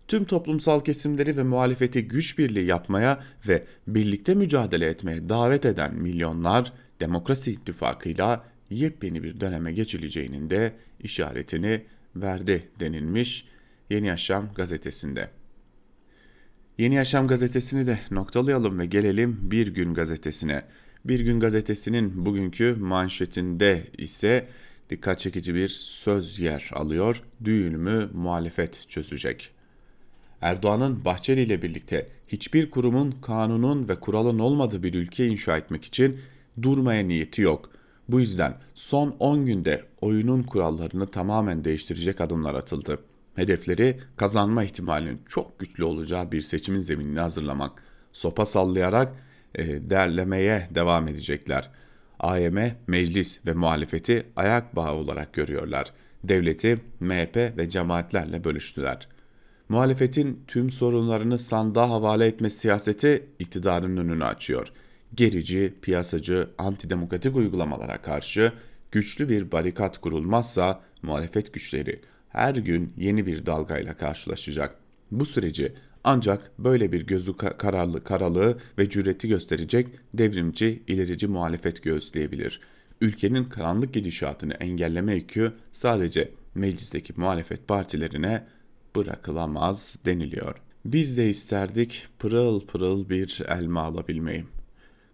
Tüm 0.08 0.25
toplumsal 0.25 0.80
kesimleri 0.80 1.38
ve 1.38 1.44
muhalefeti 1.44 2.08
güç 2.08 2.38
birliği 2.38 2.66
yapmaya 2.66 3.24
ve 3.48 3.63
birlikte 3.88 4.36
mücadele 4.36 4.86
etmeye 4.86 5.30
davet 5.30 5.66
eden 5.66 5.96
milyonlar 5.96 6.74
Demokrasi 7.00 7.51
İttifakı'yla 7.51 8.44
yepyeni 8.70 9.24
bir 9.24 9.39
döneme 9.39 9.72
geçileceğinin 9.72 10.50
de 10.50 10.74
işaretini 11.00 11.84
verdi 12.16 12.70
denilmiş 12.80 13.46
Yeni 13.89 14.08
Yaşam 14.08 14.54
gazetesinde. 14.56 15.37
Yeni 16.77 16.96
Yaşam 16.96 17.27
gazetesini 17.27 17.88
de 17.88 18.00
noktalayalım 18.12 18.79
ve 18.79 18.86
gelelim 18.86 19.38
Bir 19.41 19.67
Gün 19.67 19.93
gazetesine. 19.93 20.63
Bir 21.05 21.19
Gün 21.19 21.39
gazetesinin 21.39 22.25
bugünkü 22.25 22.75
manşetinde 22.75 23.84
ise 23.98 24.48
dikkat 24.89 25.19
çekici 25.19 25.55
bir 25.55 25.67
söz 25.67 26.39
yer 26.39 26.69
alıyor. 26.74 27.24
Düğünümü 27.43 28.10
muhalefet 28.13 28.89
çözecek. 28.89 29.50
Erdoğan'ın 30.41 31.05
Bahçeli 31.05 31.41
ile 31.41 31.62
birlikte 31.62 32.07
hiçbir 32.27 32.72
kurumun, 32.72 33.15
kanunun 33.22 33.89
ve 33.89 34.00
kuralın 34.00 34.39
olmadığı 34.39 34.84
bir 34.84 34.93
ülke 34.93 35.27
inşa 35.27 35.57
etmek 35.57 35.86
için 35.86 36.19
durmaya 36.62 37.03
niyeti 37.03 37.41
yok. 37.41 37.69
Bu 38.10 38.19
yüzden 38.19 38.57
son 38.74 39.15
10 39.19 39.46
günde 39.46 39.84
oyunun 40.01 40.43
kurallarını 40.43 41.07
tamamen 41.07 41.63
değiştirecek 41.63 42.22
adımlar 42.22 42.55
atıldı. 42.55 43.00
Hedefleri 43.38 44.00
kazanma 44.15 44.63
ihtimalinin 44.63 45.22
çok 45.27 45.60
güçlü 45.60 45.84
olacağı 45.84 46.32
bir 46.32 46.41
seçimin 46.41 46.79
zeminini 46.79 47.20
hazırlamak. 47.20 47.84
Sopa 48.12 48.46
sallayarak 48.46 49.13
e, 49.56 49.89
derlemeye 49.89 50.67
devam 50.75 51.08
edecekler. 51.08 51.70
AYM, 52.20 52.72
meclis 52.88 53.46
ve 53.46 53.53
muhalefeti 53.53 54.27
ayak 54.36 54.75
bağı 54.75 54.94
olarak 54.94 55.34
görüyorlar. 55.34 55.94
Devleti 56.24 56.82
MHP 57.00 57.36
ve 57.58 57.70
cemaatlerle 57.70 58.44
bölüştüler. 58.44 59.08
Muhalefetin 59.70 60.44
tüm 60.48 60.70
sorunlarını 60.70 61.38
sandığa 61.38 61.89
havale 61.89 62.25
etme 62.25 62.50
siyaseti 62.50 63.27
iktidarın 63.39 63.98
önünü 63.98 64.25
açıyor. 64.25 64.67
Gerici, 65.15 65.74
piyasacı, 65.82 66.50
antidemokratik 66.58 67.36
uygulamalara 67.36 68.01
karşı 68.01 68.51
güçlü 68.91 69.29
bir 69.29 69.51
barikat 69.51 69.98
kurulmazsa 69.98 70.82
muhalefet 71.01 71.53
güçleri 71.53 72.01
her 72.29 72.55
gün 72.55 72.93
yeni 72.98 73.25
bir 73.25 73.46
dalgayla 73.46 73.98
karşılaşacak. 73.98 74.75
Bu 75.12 75.25
süreci 75.25 75.74
ancak 76.03 76.51
böyle 76.60 76.91
bir 76.91 77.07
gözü 77.07 77.38
kararlı, 77.38 78.03
karalığı 78.03 78.57
ve 78.77 78.89
cüreti 78.89 79.27
gösterecek 79.27 79.88
devrimci, 80.13 80.84
ilerici 80.88 81.27
muhalefet 81.27 81.84
göğüsleyebilir. 81.84 82.62
Ülkenin 83.01 83.43
karanlık 83.43 83.93
gidişatını 83.93 84.53
engelleme 84.53 85.15
yükü 85.15 85.53
sadece 85.72 86.31
meclisteki 86.55 87.13
muhalefet 87.17 87.67
partilerine 87.67 88.48
bırakılamaz 88.96 90.00
deniliyor. 90.05 90.55
Biz 90.86 91.17
de 91.17 91.29
isterdik 91.29 92.07
pırıl 92.19 92.65
pırıl 92.67 93.10
bir 93.10 93.41
elma 93.48 93.81
alabilmeyi. 93.81 94.43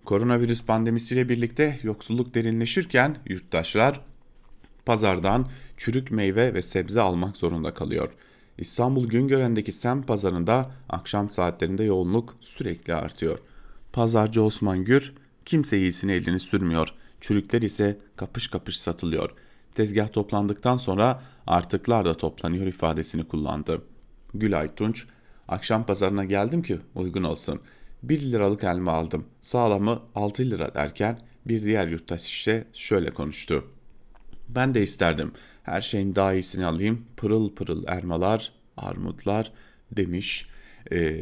Koronavirüs 0.05 0.65
pandemisiyle 0.65 1.29
birlikte 1.29 1.79
yoksulluk 1.84 2.36
derinleşirken 2.36 3.17
yurttaşlar 3.25 4.01
pazardan 4.86 5.48
çürük 5.78 6.12
meyve 6.12 6.54
ve 6.54 6.62
sebze 6.62 7.02
almak 7.02 7.38
zorunda 7.38 7.74
kalıyor. 7.74 8.10
İstanbul 8.58 9.08
Güngören'deki 9.08 9.72
sem 9.72 10.04
pazarında 10.04 10.72
akşam 10.90 11.30
saatlerinde 11.30 11.84
yoğunluk 11.84 12.36
sürekli 12.42 12.94
artıyor. 12.94 13.40
Pazarcı 13.94 14.44
Osman 14.44 14.86
Gür 14.86 15.13
kimse 15.46 15.78
iyisini 15.78 16.12
elini 16.12 16.40
sürmüyor. 16.40 16.94
Çürükler 17.22 17.62
ise 17.62 18.00
kapış 18.16 18.48
kapış 18.48 18.80
satılıyor. 18.80 19.30
Tezgah 19.74 20.12
toplandıktan 20.12 20.78
sonra 20.78 21.22
artıklar 21.48 22.06
da 22.06 22.13
toplanıyor 22.13 22.68
ifadesini 22.68 23.28
kullandı. 23.28 23.82
Gülay 24.34 24.75
Tunç, 24.75 25.06
akşam 25.48 25.86
pazarına 25.86 26.24
geldim 26.24 26.62
ki 26.62 26.78
uygun 26.96 27.24
olsun. 27.24 27.62
1 28.04 28.22
liralık 28.22 28.63
elma 28.63 28.92
aldım. 28.92 29.25
Sağlamı 29.42 30.02
6 30.16 30.44
lira 30.44 30.74
derken 30.74 31.20
bir 31.46 31.63
diğer 31.63 31.88
yurttaş 31.88 32.25
işte 32.25 32.68
şöyle 32.74 33.13
konuştu. 33.13 33.66
Ben 34.56 34.74
de 34.74 34.84
isterdim. 34.84 35.32
Her 35.64 35.82
şeyin 35.82 36.16
daha 36.16 36.34
iyisini 36.34 36.66
alayım. 36.66 37.06
Pırıl 37.18 37.56
pırıl 37.56 37.84
elmalar, 37.88 38.52
armutlar 38.78 39.52
demiş. 39.92 40.48
Ee, 40.92 41.20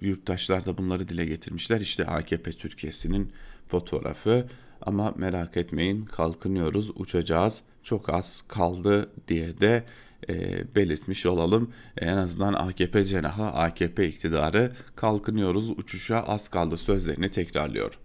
yurttaşlar 0.00 0.66
da 0.66 0.78
bunları 0.78 1.08
dile 1.08 1.24
getirmişler. 1.24 1.80
İşte 1.80 2.06
AKP 2.06 2.52
Türkiye'sinin 2.52 3.32
fotoğrafı. 3.68 4.46
Ama 4.82 5.14
merak 5.16 5.56
etmeyin 5.56 6.04
kalkınıyoruz, 6.04 6.90
uçacağız. 6.94 7.62
Çok 7.82 8.10
az 8.14 8.44
kaldı 8.48 9.10
diye 9.28 9.60
de 9.60 9.84
e, 10.28 10.64
belirtmiş 10.74 11.26
olalım. 11.26 11.72
En 11.98 12.16
azından 12.16 12.52
AKP 12.52 13.04
cenahı, 13.04 13.44
AKP 13.44 14.08
iktidarı 14.08 14.72
kalkınıyoruz, 14.96 15.70
uçuşa 15.70 16.20
az 16.20 16.48
kaldı 16.48 16.76
sözlerini 16.76 17.28
tekrarlıyor. 17.28 17.98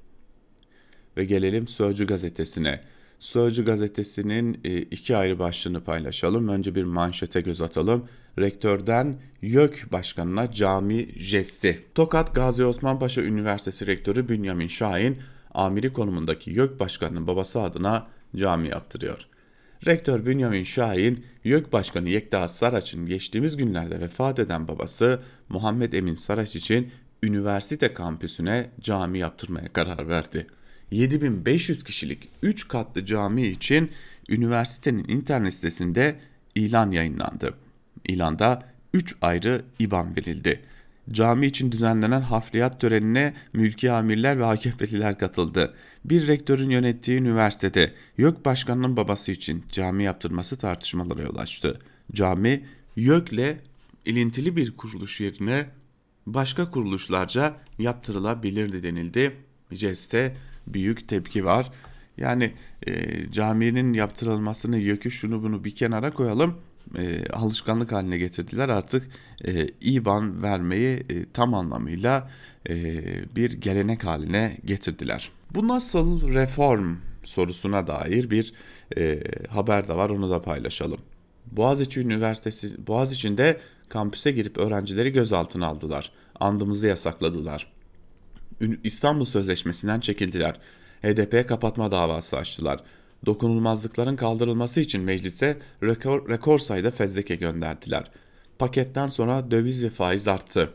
Ve 1.17 1.25
gelelim 1.25 1.67
Sözcü 1.67 2.07
gazetesine. 2.07 2.81
Sözcü 3.21 3.65
gazetesinin 3.65 4.61
e, 4.63 4.77
iki 4.77 5.17
ayrı 5.17 5.39
başlığını 5.39 5.83
paylaşalım. 5.83 6.47
Önce 6.47 6.75
bir 6.75 6.83
manşete 6.83 7.41
göz 7.41 7.61
atalım. 7.61 8.05
Rektörden 8.39 9.19
YÖK 9.41 9.91
Başkanı'na 9.91 10.51
cami 10.51 11.07
jesti. 11.17 11.85
Tokat 11.95 12.35
Gazi 12.35 12.65
Osman 12.65 12.99
Paşa 12.99 13.21
Üniversitesi 13.21 13.87
Rektörü 13.87 14.29
Bünyamin 14.29 14.67
Şahin, 14.67 15.17
amiri 15.53 15.93
konumundaki 15.93 16.51
YÖK 16.51 16.79
Başkanı'nın 16.79 17.27
babası 17.27 17.61
adına 17.61 18.07
cami 18.35 18.69
yaptırıyor. 18.69 19.27
Rektör 19.85 20.25
Bünyamin 20.25 20.63
Şahin, 20.63 21.25
YÖK 21.43 21.73
Başkanı 21.73 22.09
Yekta 22.09 22.47
Saraç'ın 22.47 23.05
geçtiğimiz 23.05 23.57
günlerde 23.57 23.99
vefat 23.99 24.39
eden 24.39 24.67
babası 24.67 25.19
Muhammed 25.49 25.93
Emin 25.93 26.15
Saraç 26.15 26.55
için 26.55 26.91
üniversite 27.23 27.93
kampüsüne 27.93 28.69
cami 28.79 29.19
yaptırmaya 29.19 29.73
karar 29.73 30.07
verdi. 30.07 30.47
7500 30.91 31.83
kişilik 31.83 32.29
3 32.41 32.67
katlı 32.67 33.05
cami 33.05 33.47
için 33.47 33.91
üniversitenin 34.29 35.07
internet 35.07 35.53
sitesinde 35.53 36.19
ilan 36.55 36.91
yayınlandı. 36.91 37.53
İlanda 38.07 38.63
3 38.93 39.15
ayrı 39.21 39.65
IBAN 39.79 40.15
verildi. 40.15 40.61
Cami 41.11 41.45
için 41.45 41.71
düzenlenen 41.71 42.21
hafriyat 42.21 42.81
törenine 42.81 43.33
mülki 43.53 43.91
amirler 43.91 44.39
ve 44.39 44.45
AKP'liler 44.45 45.17
katıldı. 45.17 45.73
Bir 46.05 46.27
rektörün 46.27 46.69
yönettiği 46.69 47.19
üniversitede 47.19 47.93
YÖK 48.17 48.45
başkanının 48.45 48.97
babası 48.97 49.31
için 49.31 49.63
cami 49.71 50.03
yaptırması 50.03 50.57
tartışmalara 50.57 51.21
yol 51.21 51.35
açtı. 51.35 51.79
Cami 52.11 52.65
YÖK'le 52.95 53.57
ilintili 54.05 54.55
bir 54.55 54.77
kuruluş 54.77 55.19
yerine 55.19 55.65
başka 56.25 56.71
kuruluşlarca 56.71 57.55
yaptırılabilirdi 57.79 58.83
denildi. 58.83 59.37
Jeste 59.71 60.35
büyük 60.67 61.07
tepki 61.07 61.45
var. 61.45 61.71
Yani 62.17 62.53
e, 62.87 62.91
caminin 63.31 63.93
yaptırılmasını 63.93 64.77
YÖK'ü 64.77 65.11
şunu 65.11 65.43
bunu 65.43 65.63
bir 65.63 65.75
kenara 65.75 66.13
koyalım 66.13 66.57
e, 66.97 67.25
alışkanlık 67.33 67.91
haline 67.91 68.17
getirdiler. 68.17 68.69
Artık 68.69 69.07
e, 69.45 69.67
IBAN 69.81 70.43
vermeyi 70.43 71.03
e, 71.09 71.25
tam 71.33 71.53
anlamıyla 71.53 72.29
e, 72.69 73.03
bir 73.35 73.51
gelenek 73.51 74.03
haline 74.03 74.57
getirdiler. 74.65 75.31
Bu 75.55 75.67
nasıl 75.67 76.33
reform 76.33 76.95
sorusuna 77.23 77.87
dair 77.87 78.29
bir 78.29 78.53
e, 78.97 79.23
haber 79.49 79.87
de 79.87 79.95
var 79.95 80.09
onu 80.09 80.29
da 80.29 80.41
paylaşalım. 80.41 80.99
Boğaziçi 81.51 81.99
Üniversitesi 81.99 82.87
Boğaziçi'nde 82.87 83.59
kampüse 83.89 84.31
girip 84.31 84.57
öğrencileri 84.57 85.11
gözaltına 85.11 85.67
aldılar. 85.67 86.11
Andımızı 86.39 86.87
yasakladılar. 86.87 87.71
İstanbul 88.83 89.25
Sözleşmesi'nden 89.25 89.99
çekildiler. 89.99 90.59
HDP 91.01 91.49
kapatma 91.49 91.91
davası 91.91 92.37
açtılar 92.37 92.83
dokunulmazlıkların 93.25 94.15
kaldırılması 94.15 94.81
için 94.81 95.01
meclise 95.01 95.57
rekor, 95.83 96.29
rekor 96.29 96.59
sayıda 96.59 96.91
fezleke 96.91 97.35
gönderdiler. 97.35 98.11
Paketten 98.59 99.07
sonra 99.07 99.51
döviz 99.51 99.83
ve 99.83 99.89
faiz 99.89 100.27
arttı. 100.27 100.69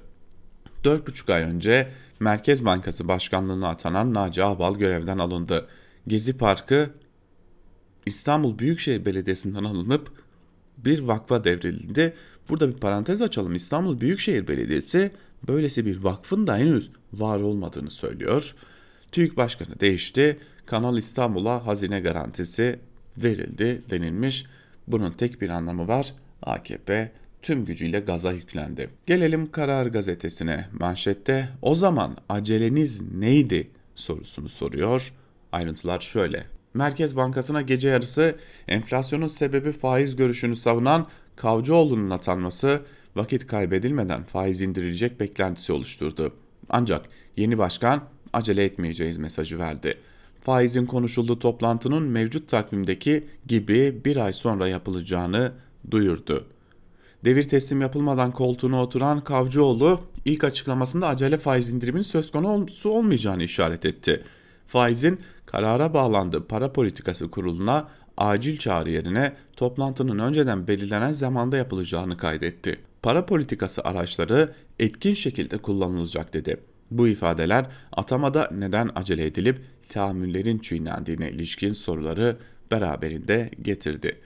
4,5 0.84 1.32
ay 1.32 1.42
önce 1.42 1.92
Merkez 2.20 2.64
Bankası 2.64 3.08
Başkanlığı'na 3.08 3.68
atanan 3.68 4.14
Naci 4.14 4.44
Ağbal 4.44 4.78
görevden 4.78 5.18
alındı. 5.18 5.66
Gezi 6.06 6.38
Parkı 6.38 6.90
İstanbul 8.06 8.58
Büyükşehir 8.58 9.04
Belediyesi'nden 9.04 9.64
alınıp 9.64 10.10
bir 10.78 11.00
vakfa 11.00 11.44
devrildi. 11.44 12.14
Burada 12.48 12.68
bir 12.68 12.76
parantez 12.76 13.22
açalım. 13.22 13.54
İstanbul 13.54 14.00
Büyükşehir 14.00 14.48
Belediyesi 14.48 15.10
böylesi 15.48 15.86
bir 15.86 16.04
vakfın 16.04 16.46
da 16.46 16.56
henüz 16.56 16.90
var 17.12 17.40
olmadığını 17.40 17.90
söylüyor. 17.90 18.54
TÜİK 19.12 19.36
Başkanı 19.36 19.80
değişti. 19.80 20.38
Kanal 20.66 20.98
İstanbul'a 20.98 21.66
hazine 21.66 22.00
garantisi 22.00 22.78
verildi 23.16 23.82
denilmiş. 23.90 24.46
Bunun 24.86 25.10
tek 25.10 25.40
bir 25.40 25.48
anlamı 25.48 25.88
var. 25.88 26.14
AKP 26.42 27.12
tüm 27.42 27.64
gücüyle 27.64 28.00
gaza 28.00 28.32
yüklendi. 28.32 28.90
Gelelim 29.06 29.50
Karar 29.50 29.86
Gazetesi'ne. 29.86 30.68
Manşette 30.72 31.48
o 31.62 31.74
zaman 31.74 32.16
aceleniz 32.28 33.00
neydi 33.00 33.70
sorusunu 33.94 34.48
soruyor. 34.48 35.12
Ayrıntılar 35.52 36.00
şöyle. 36.00 36.44
Merkez 36.74 37.16
Bankası'na 37.16 37.62
gece 37.62 37.88
yarısı 37.88 38.36
enflasyonun 38.68 39.26
sebebi 39.26 39.72
faiz 39.72 40.16
görüşünü 40.16 40.56
savunan 40.56 41.06
Kavcıoğlu'nun 41.36 42.10
atanması 42.10 42.82
vakit 43.16 43.46
kaybedilmeden 43.46 44.24
faiz 44.24 44.60
indirilecek 44.62 45.20
beklentisi 45.20 45.72
oluşturdu. 45.72 46.32
Ancak 46.68 47.06
yeni 47.36 47.58
başkan 47.58 48.02
acele 48.32 48.64
etmeyeceğiz 48.64 49.18
mesajı 49.18 49.58
verdi 49.58 49.96
faizin 50.46 50.86
konuşulduğu 50.86 51.38
toplantının 51.38 52.02
mevcut 52.02 52.48
takvimdeki 52.48 53.26
gibi 53.46 54.00
bir 54.04 54.16
ay 54.16 54.32
sonra 54.32 54.68
yapılacağını 54.68 55.52
duyurdu. 55.90 56.46
Devir 57.24 57.44
teslim 57.48 57.80
yapılmadan 57.80 58.32
koltuğuna 58.32 58.82
oturan 58.82 59.20
Kavcıoğlu 59.20 60.00
ilk 60.24 60.44
açıklamasında 60.44 61.08
acele 61.08 61.38
faiz 61.38 61.70
indirimin 61.70 62.02
söz 62.02 62.30
konusu 62.30 62.90
olmayacağını 62.90 63.42
işaret 63.42 63.84
etti. 63.84 64.22
Faizin 64.66 65.20
karara 65.46 65.94
bağlandığı 65.94 66.46
para 66.46 66.72
politikası 66.72 67.30
kuruluna 67.30 67.88
acil 68.16 68.56
çağrı 68.56 68.90
yerine 68.90 69.32
toplantının 69.56 70.18
önceden 70.18 70.66
belirlenen 70.66 71.12
zamanda 71.12 71.56
yapılacağını 71.56 72.16
kaydetti. 72.16 72.78
Para 73.02 73.26
politikası 73.26 73.82
araçları 73.84 74.54
etkin 74.78 75.14
şekilde 75.14 75.58
kullanılacak 75.58 76.34
dedi. 76.34 76.56
Bu 76.90 77.08
ifadeler 77.08 77.66
atamada 77.92 78.50
neden 78.54 78.90
acele 78.94 79.26
edilip 79.26 79.60
tahammüllerin 79.88 80.58
çiğnendiğine 80.58 81.30
ilişkin 81.30 81.72
soruları 81.72 82.36
beraberinde 82.70 83.50
getirdi. 83.62 84.20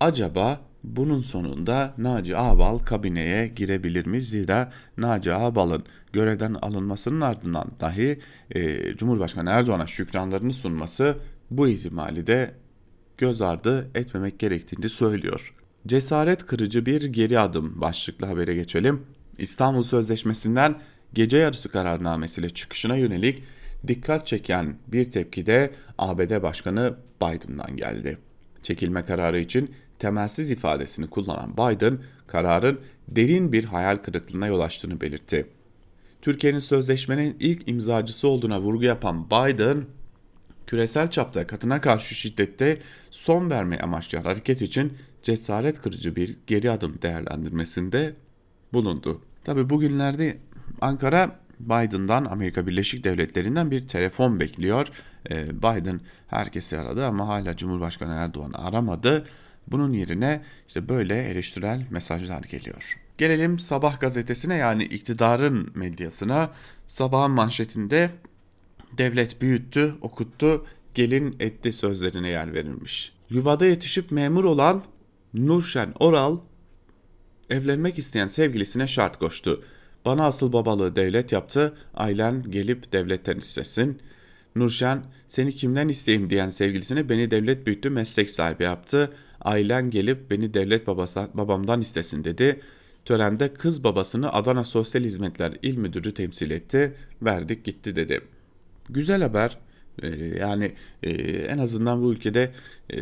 Acaba 0.00 0.60
bunun 0.84 1.20
sonunda 1.20 1.94
Naci 1.98 2.36
Ağbal 2.36 2.78
kabineye 2.78 3.46
girebilir 3.46 4.06
mi? 4.06 4.22
Zira 4.22 4.72
Naci 4.96 5.34
Ağbal'ın 5.34 5.84
görevden 6.12 6.54
alınmasının 6.54 7.20
ardından 7.20 7.70
dahi 7.80 8.18
e, 8.50 8.96
Cumhurbaşkanı 8.96 9.50
Erdoğan'a 9.50 9.86
şükranlarını 9.86 10.52
sunması 10.52 11.16
bu 11.50 11.68
ihtimali 11.68 12.26
de 12.26 12.54
göz 13.18 13.42
ardı 13.42 13.90
etmemek 13.94 14.38
gerektiğini 14.38 14.88
söylüyor. 14.88 15.52
Cesaret 15.86 16.46
kırıcı 16.46 16.86
bir 16.86 17.02
geri 17.02 17.38
adım 17.38 17.80
başlıklı 17.80 18.26
habere 18.26 18.54
geçelim. 18.54 19.02
İstanbul 19.38 19.82
Sözleşmesi'nden 19.82 20.80
gece 21.14 21.36
yarısı 21.36 21.68
kararnamesiyle 21.68 22.50
çıkışına 22.50 22.96
yönelik 22.96 23.42
dikkat 23.86 24.26
çeken 24.26 24.76
bir 24.88 25.10
tepki 25.10 25.46
de 25.46 25.70
ABD 25.98 26.42
Başkanı 26.42 26.96
Biden'dan 27.22 27.76
geldi. 27.76 28.18
Çekilme 28.62 29.04
kararı 29.04 29.38
için 29.38 29.70
temelsiz 29.98 30.50
ifadesini 30.50 31.06
kullanan 31.06 31.52
Biden, 31.52 31.98
kararın 32.26 32.80
derin 33.08 33.52
bir 33.52 33.64
hayal 33.64 33.96
kırıklığına 33.96 34.46
yol 34.46 34.60
açtığını 34.60 35.00
belirtti. 35.00 35.46
Türkiye'nin 36.22 36.58
sözleşmenin 36.58 37.36
ilk 37.40 37.68
imzacısı 37.68 38.28
olduğuna 38.28 38.60
vurgu 38.60 38.84
yapan 38.84 39.26
Biden, 39.26 39.84
küresel 40.66 41.10
çapta 41.10 41.46
katına 41.46 41.80
karşı 41.80 42.14
şiddette 42.14 42.80
son 43.10 43.50
verme 43.50 43.78
amaçlayan 43.78 44.24
hareket 44.24 44.62
için 44.62 44.92
cesaret 45.22 45.82
kırıcı 45.82 46.16
bir 46.16 46.36
geri 46.46 46.70
adım 46.70 47.02
değerlendirmesinde 47.02 48.14
bulundu. 48.72 49.22
Tabi 49.44 49.70
bugünlerde 49.70 50.38
Ankara 50.80 51.40
Biden'dan 51.60 52.24
Amerika 52.24 52.66
Birleşik 52.66 53.04
Devletleri'nden 53.04 53.70
bir 53.70 53.88
telefon 53.88 54.40
bekliyor. 54.40 54.88
Ee, 55.30 55.62
Biden 55.62 56.00
herkesi 56.28 56.78
aradı 56.78 57.06
ama 57.06 57.28
hala 57.28 57.56
Cumhurbaşkanı 57.56 58.14
Erdoğan'ı 58.14 58.58
aramadı. 58.58 59.24
Bunun 59.66 59.92
yerine 59.92 60.42
işte 60.68 60.88
böyle 60.88 61.22
eleştirel 61.22 61.86
mesajlar 61.90 62.42
geliyor. 62.42 62.98
Gelelim 63.18 63.58
Sabah 63.58 64.00
gazetesine 64.00 64.56
yani 64.56 64.84
iktidarın 64.84 65.70
medyasına. 65.74 66.50
Sabahın 66.86 67.30
manşetinde 67.30 68.10
devlet 68.98 69.40
büyüttü, 69.40 69.94
okuttu, 70.00 70.66
gelin 70.94 71.36
etti 71.40 71.72
sözlerine 71.72 72.30
yer 72.30 72.54
verilmiş. 72.54 73.12
Yuvada 73.30 73.66
yetişip 73.66 74.10
memur 74.10 74.44
olan 74.44 74.82
Nurşen 75.34 75.92
Oral 76.00 76.38
evlenmek 77.50 77.98
isteyen 77.98 78.28
sevgilisine 78.28 78.86
şart 78.86 79.18
koştu. 79.18 79.62
Bana 80.04 80.26
asıl 80.26 80.52
babalığı 80.52 80.96
devlet 80.96 81.32
yaptı, 81.32 81.76
ailen 81.94 82.50
gelip 82.50 82.92
devletten 82.92 83.36
istesin. 83.36 84.00
Nurşen, 84.56 85.04
seni 85.26 85.54
kimden 85.54 85.88
isteyeyim 85.88 86.30
diyen 86.30 86.50
sevgilisine 86.50 87.08
beni 87.08 87.30
devlet 87.30 87.66
büyüttü, 87.66 87.90
meslek 87.90 88.30
sahibi 88.30 88.62
yaptı. 88.62 89.12
Ailen 89.40 89.90
gelip 89.90 90.30
beni 90.30 90.54
devlet 90.54 90.86
babası, 90.86 91.28
babamdan 91.34 91.80
istesin 91.80 92.24
dedi. 92.24 92.60
Törende 93.04 93.54
kız 93.54 93.84
babasını 93.84 94.32
Adana 94.32 94.64
Sosyal 94.64 95.04
Hizmetler 95.04 95.58
İl 95.62 95.76
Müdürü 95.76 96.14
temsil 96.14 96.50
etti. 96.50 96.94
Verdik 97.22 97.64
gitti 97.64 97.96
dedi. 97.96 98.20
Güzel 98.88 99.22
haber. 99.22 99.58
Ee, 100.02 100.08
yani 100.40 100.72
e, 101.02 101.10
en 101.22 101.58
azından 101.58 102.02
bu 102.02 102.12
ülkede 102.12 102.52
e, 102.90 102.98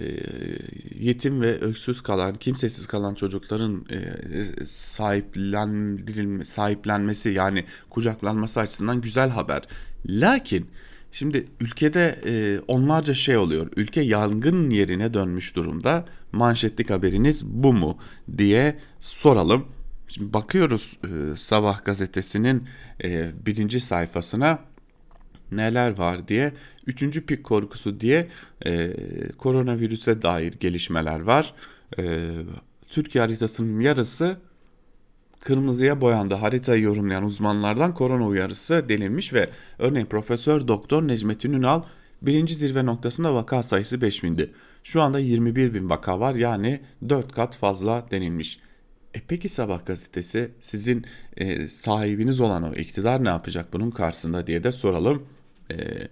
yetim 1.01 1.41
ve 1.41 1.61
öksüz 1.61 2.01
kalan, 2.01 2.35
kimsesiz 2.35 2.87
kalan 2.87 3.15
çocukların 3.15 3.87
e, 3.91 4.67
sahiplendirilme, 4.67 6.45
sahiplenmesi 6.45 7.31
yani 7.31 7.65
kucaklanması 7.91 8.61
açısından 8.61 9.01
güzel 9.01 9.31
haber. 9.31 9.63
Lakin 10.07 10.67
şimdi 11.13 11.47
ülkede 11.61 12.19
onlarca 12.69 13.15
şey 13.15 13.37
oluyor. 13.37 13.71
Ülke 13.77 14.01
yangın 14.01 14.71
yerine 14.71 15.15
dönmüş 15.15 15.57
durumda. 15.57 16.05
Manşetlik 16.33 16.91
haberiniz 16.91 17.47
bu 17.47 17.73
mu 17.73 17.99
diye 18.39 18.79
soralım. 19.01 19.67
Şimdi 20.09 20.33
bakıyoruz 20.33 20.99
Sabah 21.37 21.85
gazetesinin 21.85 22.69
birinci 23.47 23.81
sayfasına 23.81 24.59
neler 25.53 25.99
var 25.99 26.29
diye. 26.29 26.53
Üçüncü 26.87 27.27
pik 27.27 27.45
korkusu 27.45 28.01
diye 28.01 28.29
e, 28.67 28.93
koronavirüse 29.39 30.23
dair 30.23 30.53
gelişmeler 30.53 31.21
var. 31.21 31.55
E, 31.99 32.31
Türkiye 32.89 33.25
haritasının 33.25 33.81
yarısı 33.81 34.37
kırmızıya 35.41 36.01
boyandı. 36.01 36.35
Haritayı 36.35 36.83
yorumlayan 36.83 37.25
uzmanlardan 37.25 37.95
korona 37.95 38.27
uyarısı 38.27 38.89
denilmiş 38.89 39.33
ve 39.33 39.49
örneğin 39.79 40.07
Profesör 40.07 40.69
Doktor 40.69 41.09
Necmettin 41.09 41.53
Ünal 41.53 41.83
birinci 42.23 42.55
zirve 42.55 42.87
noktasında 42.87 43.35
vaka 43.35 43.63
sayısı 43.63 43.97
5000'di. 43.97 44.51
Şu 44.83 45.03
anda 45.03 45.19
21 45.19 45.75
bin 45.75 45.91
vaka 45.91 46.21
var 46.21 46.35
yani 46.35 46.81
4 47.09 47.33
kat 47.33 47.57
fazla 47.57 48.07
denilmiş. 48.11 48.59
E 49.15 49.21
peki 49.29 49.49
Sabah 49.49 49.87
gazetesi 49.87 50.51
sizin 50.61 51.05
e, 51.37 51.69
sahibiniz 51.69 52.41
olan 52.41 52.63
o 52.63 52.75
iktidar 52.75 53.25
ne 53.25 53.29
yapacak 53.29 53.73
bunun 53.73 53.91
karşısında 53.91 54.47
diye 54.47 54.65
de 54.65 54.73
soralım. 54.73 55.23
E, 55.79 56.09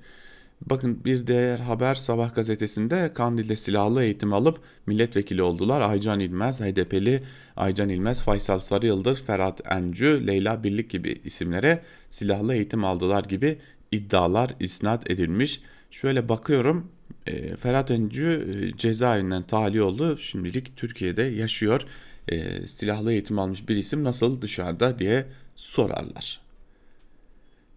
bakın 0.71 1.05
bir 1.05 1.27
diğer 1.27 1.59
haber 1.59 1.95
Sabah 1.95 2.35
gazetesinde 2.35 3.11
Kandil'de 3.15 3.57
silahlı 3.57 4.05
eğitim 4.05 4.33
alıp 4.33 4.61
milletvekili 4.87 5.43
oldular. 5.43 5.81
Aycan 5.81 6.21
İlmez, 6.21 6.61
HDP'li 6.61 7.23
Aycan 7.57 7.89
İlmez, 7.89 8.23
Faysal 8.23 8.61
Sarıyıldız, 8.61 9.23
Ferhat 9.23 9.61
Encü, 9.73 10.27
Leyla 10.27 10.65
Birlik 10.65 10.91
gibi 10.91 11.21
isimlere 11.25 11.83
silahlı 12.11 12.55
eğitim 12.55 12.85
aldılar 12.85 13.25
gibi 13.25 13.59
iddialar 13.93 14.55
isnat 14.61 15.11
edilmiş. 15.11 15.61
Şöyle 15.91 16.29
bakıyorum 16.29 16.91
e, 17.27 17.57
Ferhat 17.57 17.91
Encü 17.91 18.49
e, 18.55 18.77
cezaevinden 18.77 19.43
tahliye 19.43 19.83
oldu. 19.83 20.19
Şimdilik 20.19 20.77
Türkiye'de 20.77 21.23
yaşıyor. 21.23 21.83
E, 22.29 22.67
silahlı 22.67 23.13
eğitim 23.13 23.39
almış 23.39 23.69
bir 23.69 23.77
isim 23.77 24.05
nasıl 24.05 24.43
dışarıda 24.43 24.99
diye 24.99 25.27
sorarlar. 25.57 26.42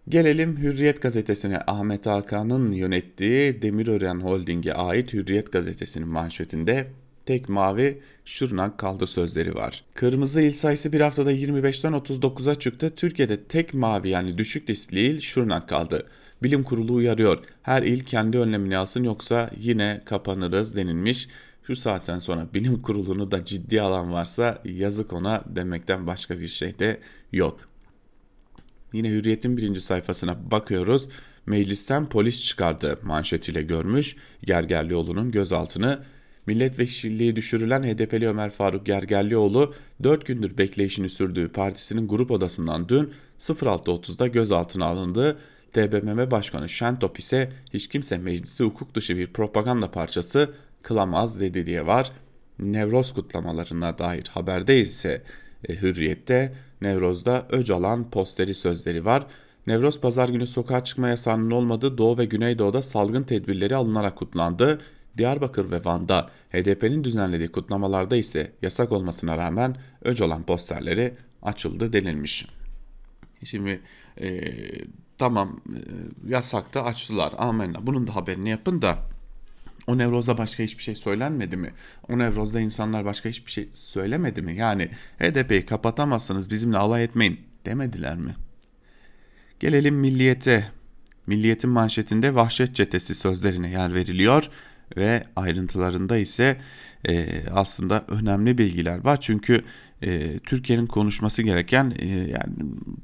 Gelelim 0.08 0.56
Hürriyet 0.58 1.02
gazetesine 1.02 1.58
Ahmet 1.66 2.06
Hakan'ın 2.06 2.72
yönettiği 2.72 3.62
Demirören 3.62 4.20
Holding'e 4.20 4.72
ait 4.72 5.12
Hürriyet 5.12 5.52
gazetesinin 5.52 6.08
manşetinde 6.08 6.86
tek 7.24 7.48
mavi 7.48 8.00
şırnak 8.24 8.78
kaldı 8.78 9.06
sözleri 9.06 9.54
var. 9.54 9.84
Kırmızı 9.94 10.40
il 10.40 10.52
sayısı 10.52 10.92
bir 10.92 11.00
haftada 11.00 11.32
25'ten 11.32 11.92
39'a 11.92 12.54
çıktı. 12.54 12.90
Türkiye'de 12.96 13.44
tek 13.44 13.74
mavi 13.74 14.08
yani 14.08 14.38
düşük 14.38 14.70
riskli 14.70 15.00
il 15.00 15.20
şırnak 15.20 15.68
kaldı. 15.68 16.06
Bilim 16.42 16.62
kurulu 16.62 16.94
uyarıyor. 16.94 17.38
Her 17.62 17.82
il 17.82 18.00
kendi 18.00 18.38
önlemini 18.38 18.76
alsın 18.76 19.04
yoksa 19.04 19.50
yine 19.60 20.02
kapanırız 20.04 20.76
denilmiş. 20.76 21.28
Şu 21.62 21.76
saatten 21.76 22.18
sonra 22.18 22.46
bilim 22.54 22.80
kurulunu 22.80 23.30
da 23.30 23.44
ciddi 23.44 23.82
alan 23.82 24.12
varsa 24.12 24.62
yazık 24.64 25.12
ona 25.12 25.44
demekten 25.46 26.06
başka 26.06 26.40
bir 26.40 26.48
şey 26.48 26.78
de 26.78 27.00
yok. 27.32 27.60
Yine 28.92 29.08
Hürriyet'in 29.08 29.56
birinci 29.56 29.80
sayfasına 29.80 30.50
bakıyoruz. 30.50 31.08
Meclisten 31.46 32.08
polis 32.08 32.42
çıkardı 32.42 32.98
manşetiyle 33.02 33.62
görmüş 33.62 34.16
Gergerlioğlu'nun 34.44 35.30
gözaltını. 35.30 35.98
Milletvekilliği 36.46 37.36
düşürülen 37.36 37.82
HDP'li 37.82 38.28
Ömer 38.28 38.50
Faruk 38.50 38.86
Gergerlioğlu 38.86 39.74
4 40.02 40.26
gündür 40.26 40.58
bekleyişini 40.58 41.08
sürdüğü 41.08 41.48
partisinin 41.48 42.08
grup 42.08 42.30
odasından 42.30 42.88
dün 42.88 43.12
06.30'da 43.38 44.26
gözaltına 44.26 44.84
alındı. 44.84 45.38
TBMM 45.72 46.30
Başkanı 46.30 46.68
Şentop 46.68 47.18
ise 47.18 47.52
hiç 47.74 47.88
kimse 47.88 48.18
meclisi 48.18 48.64
hukuk 48.64 48.94
dışı 48.94 49.16
bir 49.16 49.26
propaganda 49.26 49.90
parçası 49.90 50.50
kılamaz 50.82 51.40
dedi 51.40 51.66
diye 51.66 51.86
var. 51.86 52.12
Nevroz 52.58 53.14
kutlamalarına 53.14 53.98
dair 53.98 54.26
haberde 54.30 54.80
ise 54.80 55.22
e, 55.68 55.82
Hürriyet'te 55.82 56.54
Nevroz'da 56.82 57.46
Öcalan 57.50 58.10
posteri 58.10 58.54
sözleri 58.54 59.04
var. 59.04 59.26
Nevroz 59.66 60.00
pazar 60.00 60.28
günü 60.28 60.46
sokağa 60.46 60.84
çıkma 60.84 61.08
yasağının 61.08 61.50
olmadığı 61.50 61.98
Doğu 61.98 62.18
ve 62.18 62.24
Güneydoğu'da 62.24 62.82
salgın 62.82 63.22
tedbirleri 63.22 63.76
alınarak 63.76 64.16
kutlandı. 64.16 64.80
Diyarbakır 65.18 65.70
ve 65.70 65.84
Van'da 65.84 66.30
HDP'nin 66.52 67.04
düzenlediği 67.04 67.48
kutlamalarda 67.48 68.16
ise 68.16 68.52
yasak 68.62 68.92
olmasına 68.92 69.38
rağmen 69.38 69.76
Öcalan 70.04 70.42
posterleri 70.42 71.14
açıldı 71.42 71.92
denilmiş. 71.92 72.46
Şimdi 73.44 73.80
e, 74.20 74.40
tamam 75.18 75.60
e, 75.68 75.78
yasakta 76.28 76.84
açtılar 76.84 77.32
amenna 77.38 77.86
bunun 77.86 78.06
da 78.06 78.16
haberini 78.16 78.50
yapın 78.50 78.82
da 78.82 78.98
o 79.86 79.98
nevrozda 79.98 80.38
başka 80.38 80.62
hiçbir 80.62 80.82
şey 80.82 80.94
söylenmedi 80.94 81.56
mi? 81.56 81.70
O 82.08 82.18
nevrozda 82.18 82.60
insanlar 82.60 83.04
başka 83.04 83.28
hiçbir 83.28 83.50
şey 83.50 83.68
söylemedi 83.72 84.42
mi? 84.42 84.54
Yani 84.54 84.88
HDP'yi 85.18 85.66
kapatamazsınız 85.66 86.50
bizimle 86.50 86.78
alay 86.78 87.04
etmeyin 87.04 87.40
demediler 87.66 88.16
mi? 88.16 88.34
Gelelim 89.60 89.94
milliyete. 89.94 90.70
Milliyetin 91.26 91.70
manşetinde 91.70 92.34
vahşet 92.34 92.76
çetesi 92.76 93.14
sözlerine 93.14 93.70
yer 93.70 93.94
veriliyor 93.94 94.50
ve 94.96 95.22
ayrıntılarında 95.36 96.16
ise 96.16 96.60
e, 97.08 97.26
aslında 97.54 98.04
önemli 98.08 98.58
bilgiler 98.58 99.04
var. 99.04 99.20
Çünkü 99.20 99.64
e, 100.02 100.38
Türkiye'nin 100.38 100.86
konuşması 100.86 101.42
gereken 101.42 101.94
e, 101.98 102.06
yani 102.08 102.54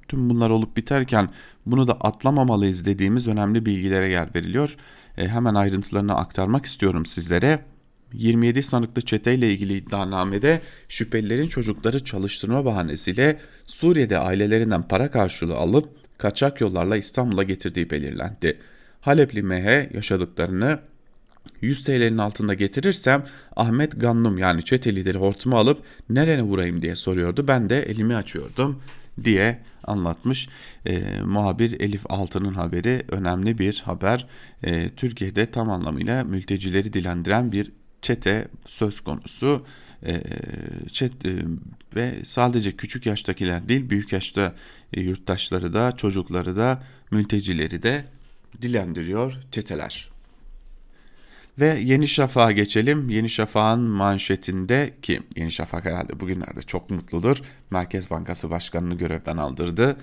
tüm 0.09 0.31
bunlar 0.31 0.51
olup 0.51 0.77
biterken 0.77 1.29
bunu 1.67 1.89
da 1.89 1.93
atlamamalıyız 1.93 2.87
dediğimiz 2.87 3.27
önemli 3.27 3.67
bilgilere 3.67 4.09
yer 4.09 4.35
veriliyor. 4.35 4.77
E, 5.19 5.29
hemen 5.29 5.55
ayrıntılarını 5.55 6.15
aktarmak 6.15 6.67
istiyorum 6.67 7.07
sizlere. 7.07 7.65
27 8.13 8.63
sanıklı 8.63 9.03
çeteyle 9.03 9.51
ilgili 9.51 9.77
iddianamede 9.77 10.61
şüphelilerin 10.89 11.49
çocukları 11.49 12.05
çalıştırma 12.05 12.65
bahanesiyle 12.65 13.41
Suriye'de 13.67 14.19
ailelerinden 14.19 14.83
para 14.83 15.11
karşılığı 15.11 15.57
alıp 15.57 15.89
kaçak 16.19 16.61
yollarla 16.61 16.97
İstanbul'a 16.97 17.43
getirdiği 17.43 17.91
belirlendi. 17.91 18.59
Halepli 19.01 19.43
MH 19.43 19.95
yaşadıklarını 19.95 20.79
100 21.61 21.85
TL'nin 21.85 22.19
altında 22.19 22.55
getirirsem 22.55 23.27
Ahmet 23.57 24.01
Gannum 24.01 24.39
yani 24.39 24.65
çete 24.65 24.95
lideri 24.95 25.19
hortumu 25.19 25.57
alıp 25.57 25.83
nerene 26.09 26.43
vurayım 26.43 26.83
diye 26.83 26.97
soruyordu. 26.97 27.49
Ben 27.49 27.71
de 27.71 27.83
elimi 27.83 28.17
açıyordum 28.17 28.83
diye 29.25 29.59
anlatmış. 29.85 30.49
E, 30.87 31.21
muhabir 31.25 31.81
Elif 31.81 32.03
Altı'nın 32.09 32.55
haberi 32.55 33.03
önemli 33.09 33.59
bir 33.59 33.83
haber. 33.85 34.27
E, 34.63 34.91
Türkiye'de 34.91 35.51
tam 35.51 35.71
anlamıyla 35.71 36.25
mültecileri 36.25 36.93
dilendiren 36.93 37.53
bir 37.53 37.73
çete 38.03 38.49
söz 38.65 39.01
konusu. 39.01 39.67
E, 40.07 40.23
çet, 40.93 41.27
e, 41.27 41.31
ve 41.97 42.15
sadece 42.25 42.77
küçük 42.77 43.07
yaştakiler 43.07 43.69
değil 43.69 43.91
büyük 43.91 44.13
yaşta 44.13 44.55
e, 44.93 45.01
yurttaşları 45.01 45.75
da 45.75 45.93
çocukları 45.93 46.57
da 46.57 46.83
mültecileri 47.11 47.83
de 47.83 48.05
dilendiriyor 48.63 49.39
çeteler. 49.51 50.12
Ve 51.59 51.81
Yeni 51.85 52.09
Şafak'a 52.09 52.53
geçelim. 52.53 53.09
Yeni 53.09 53.29
Şafak'ın 53.29 53.81
manşetinde 53.81 54.95
ki 55.03 55.23
Yeni 55.37 55.53
Şafak 55.53 55.85
herhalde 55.85 56.21
bugünlerde 56.21 56.63
çok 56.63 56.91
mutludur. 56.91 57.37
Merkez 57.71 58.11
Bankası 58.11 58.51
Başkanı'nı 58.51 58.95
görevden 58.95 59.37
aldırdı. 59.37 59.97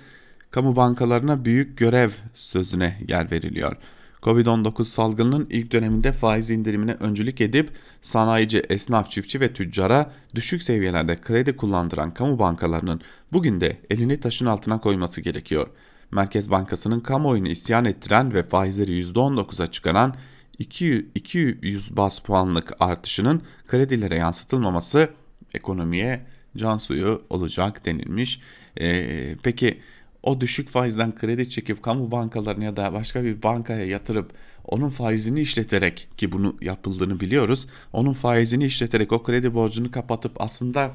Kamu 0.50 0.76
bankalarına 0.76 1.44
büyük 1.44 1.78
görev 1.78 2.10
sözüne 2.34 2.98
yer 3.08 3.30
veriliyor. 3.30 3.76
Covid-19 4.22 4.84
salgınının 4.84 5.46
ilk 5.50 5.72
döneminde 5.72 6.12
faiz 6.12 6.50
indirimine 6.50 6.92
öncülük 7.00 7.40
edip 7.40 7.70
sanayici, 8.00 8.62
esnaf, 8.68 9.10
çiftçi 9.10 9.40
ve 9.40 9.52
tüccara 9.52 10.12
düşük 10.34 10.62
seviyelerde 10.62 11.20
kredi 11.20 11.56
kullandıran 11.56 12.14
kamu 12.14 12.38
bankalarının 12.38 13.00
bugün 13.32 13.60
de 13.60 13.76
elini 13.90 14.20
taşın 14.20 14.46
altına 14.46 14.80
koyması 14.80 15.20
gerekiyor. 15.20 15.66
Merkez 16.10 16.50
Bankası'nın 16.50 17.00
kamuoyunu 17.00 17.48
isyan 17.48 17.84
ettiren 17.84 18.34
ve 18.34 18.42
faizleri 18.42 19.02
%19'a 19.02 19.66
çıkaran 19.66 20.14
200 20.60 21.96
bas 21.96 22.18
puanlık 22.18 22.72
artışının 22.80 23.42
kredilere 23.66 24.14
yansıtılmaması 24.14 25.08
ekonomiye 25.54 26.26
can 26.56 26.76
suyu 26.76 27.22
olacak 27.30 27.86
denilmiş. 27.86 28.40
Ee, 28.80 29.36
peki 29.42 29.80
o 30.22 30.40
düşük 30.40 30.68
faizden 30.68 31.14
kredi 31.14 31.48
çekip 31.48 31.82
kamu 31.82 32.10
bankalarına 32.10 32.64
ya 32.64 32.76
da 32.76 32.92
başka 32.92 33.24
bir 33.24 33.42
bankaya 33.42 33.84
yatırıp 33.84 34.32
onun 34.64 34.88
faizini 34.88 35.40
işleterek 35.40 36.08
ki 36.16 36.32
bunu 36.32 36.56
yapıldığını 36.60 37.20
biliyoruz. 37.20 37.66
Onun 37.92 38.12
faizini 38.12 38.64
işleterek 38.64 39.12
o 39.12 39.22
kredi 39.22 39.54
borcunu 39.54 39.90
kapatıp 39.90 40.40
aslında 40.40 40.92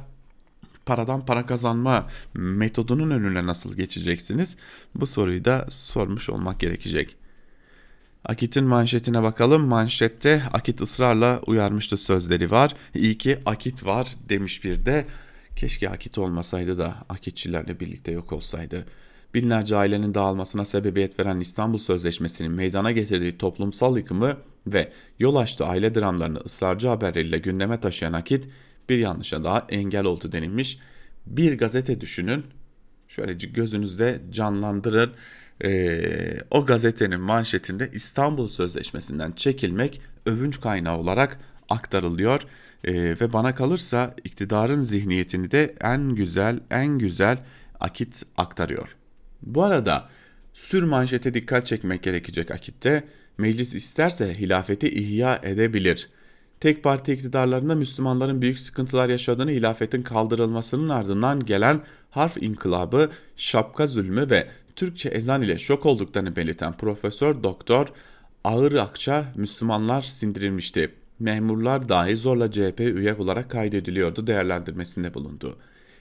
paradan 0.85 1.25
para 1.25 1.45
kazanma 1.45 2.07
metodunun 2.33 3.11
önüne 3.11 3.45
nasıl 3.45 3.75
geçeceksiniz? 3.75 4.57
Bu 4.95 5.07
soruyu 5.07 5.45
da 5.45 5.65
sormuş 5.69 6.29
olmak 6.29 6.59
gerekecek. 6.59 7.15
Akit'in 8.25 8.63
manşetine 8.63 9.23
bakalım. 9.23 9.67
Manşette 9.67 10.43
Akit 10.53 10.81
ısrarla 10.81 11.41
uyarmıştı 11.47 11.97
sözleri 11.97 12.51
var. 12.51 12.73
İyi 12.95 13.17
ki 13.17 13.39
Akit 13.45 13.85
var 13.85 14.07
demiş 14.29 14.63
bir 14.63 14.85
de. 14.85 15.05
Keşke 15.55 15.89
Akit 15.89 16.17
olmasaydı 16.17 16.77
da 16.77 16.95
Akitçilerle 17.09 17.79
birlikte 17.79 18.11
yok 18.11 18.31
olsaydı. 18.31 18.85
Binlerce 19.33 19.75
ailenin 19.75 20.13
dağılmasına 20.13 20.65
sebebiyet 20.65 21.19
veren 21.19 21.39
İstanbul 21.39 21.77
Sözleşmesi'nin 21.77 22.51
meydana 22.51 22.91
getirdiği 22.91 23.37
toplumsal 23.37 23.97
yıkımı 23.97 24.37
ve 24.67 24.91
yol 25.19 25.35
açtığı 25.35 25.65
aile 25.65 25.95
dramlarını 25.95 26.39
ısrarcı 26.39 26.87
haberleriyle 26.87 27.37
gündeme 27.37 27.79
taşıyan 27.79 28.13
Akit 28.13 28.49
bir 28.89 28.97
yanlışa 28.97 29.43
daha 29.43 29.65
engel 29.69 30.05
oldu 30.05 30.31
denilmiş. 30.31 30.79
Bir 31.25 31.57
gazete 31.57 32.01
düşünün. 32.01 32.43
Şöyle 33.07 33.33
gözünüzde 33.33 34.21
canlandırın 34.31 35.11
e, 35.63 36.41
o 36.51 36.65
gazetenin 36.65 37.19
manşetinde 37.19 37.89
İstanbul 37.93 38.47
Sözleşmesi'nden 38.47 39.31
çekilmek 39.31 40.01
övünç 40.25 40.61
kaynağı 40.61 40.97
olarak 40.97 41.39
aktarılıyor. 41.69 42.41
E, 42.83 42.93
ve 42.93 43.33
bana 43.33 43.55
kalırsa 43.55 44.15
iktidarın 44.23 44.81
zihniyetini 44.81 45.51
de 45.51 45.75
en 45.81 46.15
güzel 46.15 46.59
en 46.71 46.97
güzel 46.97 47.37
Akit 47.79 48.23
aktarıyor. 48.37 48.95
Bu 49.41 49.63
arada 49.63 50.09
sür 50.53 50.83
manşete 50.83 51.33
dikkat 51.33 51.65
çekmek 51.65 52.03
gerekecek 52.03 52.51
Akit'te 52.51 53.03
meclis 53.37 53.75
isterse 53.75 54.39
hilafeti 54.39 54.89
ihya 54.89 55.39
edebilir. 55.43 56.09
tek 56.59 56.83
parti 56.83 57.13
iktidarlarında 57.13 57.75
Müslümanların 57.75 58.41
büyük 58.41 58.59
sıkıntılar 58.59 59.09
yaşadığını 59.09 59.51
hilafetin 59.51 60.01
kaldırılmasının 60.03 60.89
ardından 60.89 61.39
gelen 61.39 61.81
harf 62.09 62.37
inkılabı, 62.43 63.09
şapka 63.35 63.87
zulmü 63.87 64.29
ve 64.29 64.47
Türkçe 64.75 65.09
ezan 65.09 65.41
ile 65.41 65.57
şok 65.57 65.85
olduklarını 65.85 66.35
belirten 66.35 66.73
Profesör 66.73 67.43
Doktor 67.43 67.87
Ağır 68.43 68.73
Akça 68.73 69.33
Müslümanlar 69.35 70.01
sindirilmişti. 70.01 70.91
Memurlar 71.19 71.89
dahi 71.89 72.15
zorla 72.15 72.51
CHP 72.51 72.79
üye 72.79 73.13
olarak 73.13 73.51
kaydediliyordu 73.51 74.27
değerlendirmesinde 74.27 75.13
bulundu. 75.13 75.57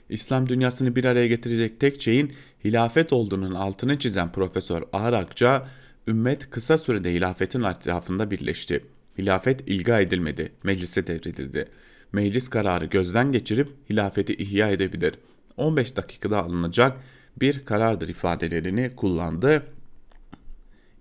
İslam 0.09 0.49
dünyasını 0.49 0.95
bir 0.95 1.05
araya 1.05 1.27
getirecek 1.27 1.79
tek 1.79 2.01
şeyin 2.01 2.31
hilafet 2.65 3.13
olduğunun 3.13 3.55
altını 3.55 3.99
çizen 3.99 4.31
Profesör 4.31 4.83
Ağır 4.93 5.13
Akça, 5.13 5.67
ümmet 6.07 6.49
kısa 6.49 6.77
sürede 6.77 7.13
hilafetin 7.13 7.63
etrafında 7.63 8.31
birleşti. 8.31 8.85
Hilafet 9.17 9.69
ilga 9.69 9.99
edilmedi, 9.99 10.51
meclise 10.63 11.07
devredildi. 11.07 11.67
Meclis 12.13 12.47
kararı 12.47 12.85
gözden 12.85 13.31
geçirip 13.31 13.69
hilafeti 13.89 14.33
ihya 14.35 14.69
edebilir. 14.69 15.13
15 15.57 15.97
dakikada 15.97 16.43
alınacak 16.43 16.97
bir 17.39 17.65
karardır 17.65 18.09
ifadelerini 18.09 18.95
kullandı. 18.95 19.63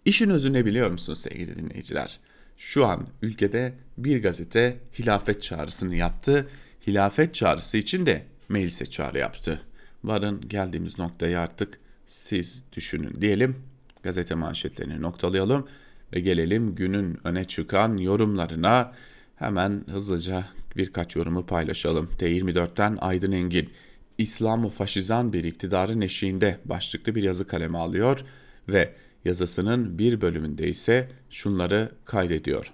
İşin 0.05 0.31
özü 0.31 0.53
ne 0.53 0.64
biliyor 0.64 0.90
musunuz 0.90 1.18
sevgili 1.20 1.59
dinleyiciler? 1.59 2.20
Şu 2.59 2.87
an 2.87 3.07
ülkede 3.23 3.75
bir 3.99 4.23
gazete 4.23 4.77
hilafet 4.99 5.42
çağrısını 5.42 5.97
yaptı. 5.97 6.49
Hilafet 6.87 7.35
çağrısı 7.35 7.77
için 7.77 8.07
de 8.07 8.25
meclise 8.49 8.87
çağrı 8.87 9.18
yaptı. 9.18 9.61
Varın 10.05 10.40
geldiğimiz 10.49 10.99
noktayı 10.99 11.38
artık 11.38 11.79
siz 12.07 12.62
düşünün 12.73 13.20
diyelim. 13.20 13.57
Gazete 14.03 14.35
manşetlerini 14.35 15.03
noktalayalım 15.03 15.68
ve 16.14 16.20
gelelim 16.20 16.75
günün 16.75 17.18
öne 17.25 17.44
çıkan 17.44 17.97
yorumlarına. 17.97 18.92
Hemen 19.37 19.85
hızlıca 19.90 20.44
birkaç 20.77 21.16
yorumu 21.16 21.47
paylaşalım. 21.47 22.11
T24'ten 22.18 22.99
Aydın 23.01 23.33
Engin, 23.33 23.70
İslamı 24.18 24.68
faşizan 24.68 25.33
bir 25.33 25.44
iktidarın 25.44 26.00
eşiğinde 26.00 26.61
başlıklı 26.64 27.14
bir 27.14 27.22
yazı 27.22 27.46
kaleme 27.46 27.79
alıyor 27.79 28.20
ve 28.68 28.94
yazısının 29.24 29.98
bir 29.98 30.20
bölümünde 30.20 30.68
ise 30.68 31.11
şunları 31.31 31.90
kaydediyor. 32.05 32.72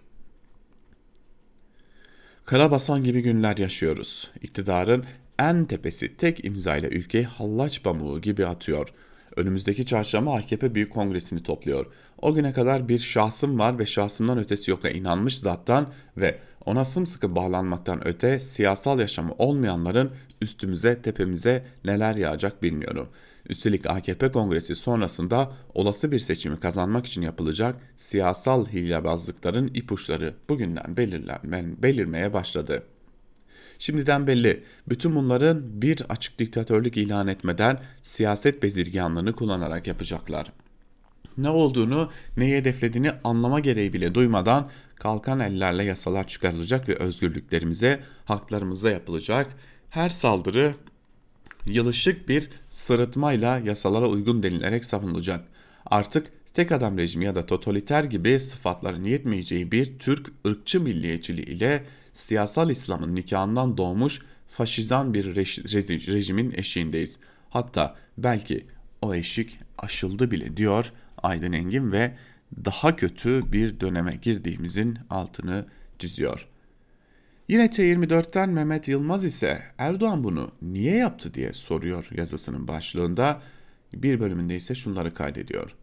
Karabasan 2.45 3.05
gibi 3.05 3.23
günler 3.23 3.57
yaşıyoruz. 3.57 4.31
İktidarın 4.43 5.05
en 5.39 5.65
tepesi 5.65 6.17
tek 6.17 6.45
imzayla 6.45 6.89
ülkeyi 6.89 7.25
hallaç 7.25 7.83
pamuğu 7.83 8.21
gibi 8.21 8.47
atıyor. 8.47 8.89
Önümüzdeki 9.37 9.87
çarşamba 9.87 10.35
AKP 10.37 10.75
Büyük 10.75 10.93
Kongresi'ni 10.93 11.43
topluyor. 11.43 11.87
O 12.19 12.35
güne 12.35 12.53
kadar 12.53 12.89
bir 12.89 12.99
şahsım 12.99 13.59
var 13.59 13.79
ve 13.79 13.87
şahsımdan 13.87 14.39
ötesi 14.39 14.71
yokla 14.71 14.91
inanmış 14.91 15.39
zattan 15.39 15.93
ve 16.17 16.39
ona 16.65 16.85
sımsıkı 16.85 17.37
bağlanmaktan 17.37 18.09
öte 18.09 18.39
siyasal 18.39 19.01
yaşamı 19.01 19.33
olmayanların 19.39 20.11
üstümüze 20.41 21.03
tepemize 21.03 21.67
neler 21.85 22.15
yağacak 22.15 22.63
bilmiyorum. 22.63 23.09
Üstelik 23.49 23.87
AKP 23.87 24.33
kongresi 24.33 24.75
sonrasında 24.75 25.53
olası 25.75 26.13
bir 26.13 26.19
seçimi 26.19 26.61
kazanmak 26.61 27.07
için 27.07 27.23
yapılacak 27.23 27.77
siyasal 27.97 28.67
hilebazlıkların 28.67 29.71
ipuçları 29.75 30.35
bugünden 30.49 30.97
belirlenmen, 30.97 31.83
belirmeye 31.83 32.33
başladı. 32.33 32.83
Şimdiden 33.79 34.27
belli, 34.27 34.65
bütün 34.89 35.17
bunların 35.17 35.83
bir 35.83 36.03
açık 36.09 36.39
diktatörlük 36.39 36.97
ilan 36.97 37.29
etmeden 37.29 37.81
siyaset 38.03 38.63
bezirganlığını 38.63 39.33
kullanarak 39.33 39.87
yapacaklar. 39.87 40.53
Ne 41.41 41.49
olduğunu, 41.49 42.11
neyi 42.37 42.57
hedeflediğini 42.57 43.11
anlama 43.25 43.61
gereği 43.61 43.93
bile 43.93 44.15
duymadan 44.15 44.71
kalkan 44.95 45.41
ellerle 45.41 45.85
yasalar 45.85 46.29
çıkarılacak 46.29 46.89
ve 46.89 46.95
özgürlüklerimize, 46.95 48.01
haklarımıza 48.25 48.91
yapılacak 48.91 49.57
her 49.91 50.09
saldırı 50.09 50.75
yılışık 51.67 52.29
bir 52.29 52.51
sırıtmayla 52.69 53.59
yasalara 53.59 54.09
uygun 54.09 54.43
denilerek 54.43 54.85
savunulacak. 54.85 55.45
Artık 55.87 56.33
tek 56.55 56.73
adam 56.73 56.99
rejimi 56.99 57.25
ya 57.25 57.35
da 57.35 57.47
totaliter 57.47 58.05
gibi 58.05 58.41
sıfatların 58.41 59.05
yetmeyeceği 59.05 59.73
bir 59.73 59.99
Türk 59.99 60.33
ırkçı 60.47 60.81
milliyetçiliği 60.81 61.47
ile 61.47 61.85
siyasal 62.13 62.71
İslam'ın 62.71 63.15
nikahından 63.15 63.77
doğmuş 63.77 64.23
faşizan 64.49 65.15
bir 65.15 65.35
rejimin 66.15 66.53
eşiğindeyiz. 66.57 67.19
Hatta 67.51 67.97
belki 68.19 68.67
o 69.03 69.15
eşik 69.15 69.59
aşıldı 69.79 70.31
bile 70.31 70.57
diyor 70.57 70.93
Aydın 71.23 71.53
Engin 71.53 71.93
ve 71.93 72.15
daha 72.65 72.97
kötü 72.97 73.53
bir 73.53 73.81
döneme 73.81 74.17
girdiğimizin 74.23 74.99
altını 75.11 75.67
çiziyor. 75.99 76.49
Yine 77.49 77.67
T24'ten 77.67 78.49
Mehmet 78.49 78.89
Yılmaz 78.89 79.25
ise 79.25 79.59
Erdoğan 79.79 80.25
bunu 80.25 80.51
niye 80.63 80.97
yaptı 80.97 81.35
diye 81.35 81.53
soruyor 81.53 82.09
yazısının 82.17 82.69
başlığında. 82.69 83.43
Bir 83.95 84.21
bölümünde 84.21 84.57
ise 84.57 84.75
şunları 84.75 85.15
kaydediyor. 85.15 85.75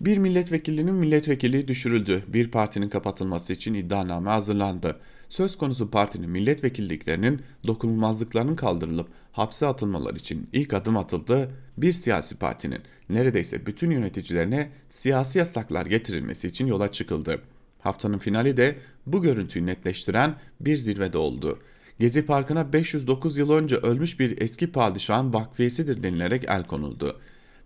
Bir 0.00 0.18
milletvekilinin 0.18 0.94
milletvekili 0.94 1.68
düşürüldü. 1.68 2.22
Bir 2.28 2.50
partinin 2.50 2.88
kapatılması 2.88 3.52
için 3.52 3.74
iddianame 3.74 4.30
hazırlandı. 4.30 5.00
Söz 5.28 5.58
konusu 5.58 5.90
partinin 5.90 6.30
milletvekilliklerinin 6.30 7.42
dokunulmazlıklarının 7.66 8.56
kaldırılıp 8.56 9.08
hapse 9.32 9.66
atılmaları 9.66 10.16
için 10.16 10.48
ilk 10.52 10.74
adım 10.74 10.96
atıldı. 10.96 11.50
Bir 11.76 11.92
siyasi 11.92 12.36
partinin 12.38 12.80
neredeyse 13.08 13.66
bütün 13.66 13.90
yöneticilerine 13.90 14.70
siyasi 14.88 15.38
yasaklar 15.38 15.86
getirilmesi 15.86 16.48
için 16.48 16.66
yola 16.66 16.92
çıkıldı. 16.92 17.42
Haftanın 17.78 18.18
finali 18.18 18.56
de 18.56 18.78
bu 19.06 19.22
görüntüyü 19.22 19.66
netleştiren 19.66 20.34
bir 20.60 20.76
zirvede 20.76 21.18
oldu. 21.18 21.58
Gezi 21.98 22.26
Parkı'na 22.26 22.72
509 22.72 23.38
yıl 23.38 23.50
önce 23.50 23.76
ölmüş 23.76 24.20
bir 24.20 24.40
eski 24.40 24.72
padişahın 24.72 25.34
vakfiyesidir 25.34 26.02
denilerek 26.02 26.44
el 26.48 26.66
konuldu. 26.66 27.20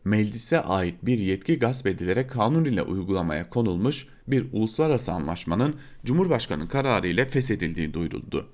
Meclise 0.05 0.61
ait 0.61 0.95
bir 1.03 1.19
yetki 1.19 1.59
gasp 1.59 1.87
edilerek 1.87 2.31
kanun 2.31 2.65
ile 2.65 2.83
uygulamaya 2.83 3.51
konulmuş 3.51 4.07
bir 4.29 4.47
uluslararası 4.53 5.13
anlaşmanın 5.13 5.77
Cumhurbaşkanı 6.05 6.69
kararı 6.69 7.09
ile 7.09 7.27
feshedildiği 7.27 7.95
duyuruldu. 7.95 8.49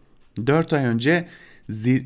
4 0.46 0.72
ay 0.72 0.84
önce 0.84 1.28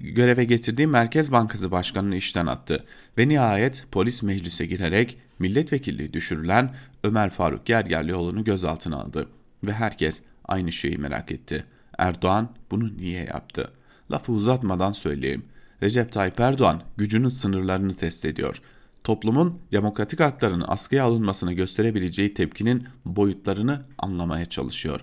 göreve 0.02 0.44
getirdiği 0.44 0.86
Merkez 0.86 1.32
Bankası 1.32 1.70
Başkanı'nı 1.70 2.16
işten 2.16 2.46
attı 2.46 2.84
ve 3.18 3.28
nihayet 3.28 3.86
polis 3.92 4.22
meclise 4.22 4.66
girerek 4.66 5.18
milletvekilliği 5.38 6.12
düşürülen 6.12 6.74
Ömer 7.04 7.30
Faruk 7.30 7.66
Gergerlioğlu'nu 7.66 8.44
gözaltına 8.44 8.96
aldı 8.96 9.28
ve 9.64 9.72
herkes 9.72 10.22
aynı 10.44 10.72
şeyi 10.72 10.98
merak 10.98 11.32
etti. 11.32 11.64
Erdoğan 11.98 12.48
bunu 12.70 12.96
niye 12.96 13.24
yaptı? 13.24 13.70
Lafı 14.10 14.32
uzatmadan 14.32 14.92
söyleyeyim. 14.92 15.44
Recep 15.82 16.12
Tayyip 16.12 16.40
Erdoğan 16.40 16.82
gücünün 16.96 17.28
sınırlarını 17.28 17.94
test 17.94 18.24
ediyor. 18.24 18.60
Toplumun 19.04 19.58
demokratik 19.72 20.20
haklarının 20.20 20.64
askıya 20.68 21.04
alınmasına 21.04 21.52
gösterebileceği 21.52 22.34
tepkinin 22.34 22.86
boyutlarını 23.04 23.82
anlamaya 23.98 24.46
çalışıyor. 24.46 25.00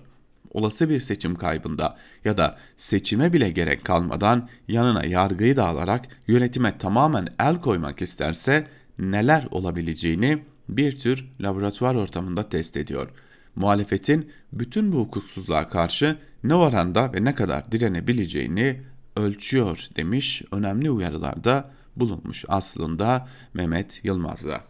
Olası 0.50 0.88
bir 0.88 1.00
seçim 1.00 1.34
kaybında 1.34 1.96
ya 2.24 2.38
da 2.38 2.58
seçime 2.76 3.32
bile 3.32 3.50
gerek 3.50 3.84
kalmadan 3.84 4.48
yanına 4.68 5.04
yargıyı 5.04 5.56
da 5.56 5.66
alarak 5.66 6.08
yönetime 6.28 6.78
tamamen 6.78 7.28
el 7.40 7.60
koymak 7.60 8.02
isterse 8.02 8.66
neler 8.98 9.48
olabileceğini 9.50 10.42
bir 10.68 10.98
tür 10.98 11.30
laboratuvar 11.40 11.94
ortamında 11.94 12.48
test 12.48 12.76
ediyor.'' 12.76 13.30
muhalefetin 13.56 14.30
bütün 14.52 14.92
bu 14.92 14.98
hukuksuzluğa 14.98 15.68
karşı 15.68 16.16
ne 16.44 16.54
oranda 16.54 17.12
ve 17.12 17.24
ne 17.24 17.34
kadar 17.34 17.72
direnebileceğini 17.72 18.80
ölçüyor 19.16 19.88
demiş 19.96 20.42
önemli 20.52 20.90
uyarılarda 20.90 21.70
bulunmuş 21.96 22.44
aslında 22.48 23.28
Mehmet 23.54 24.00
Yılmaz'da. 24.04 24.60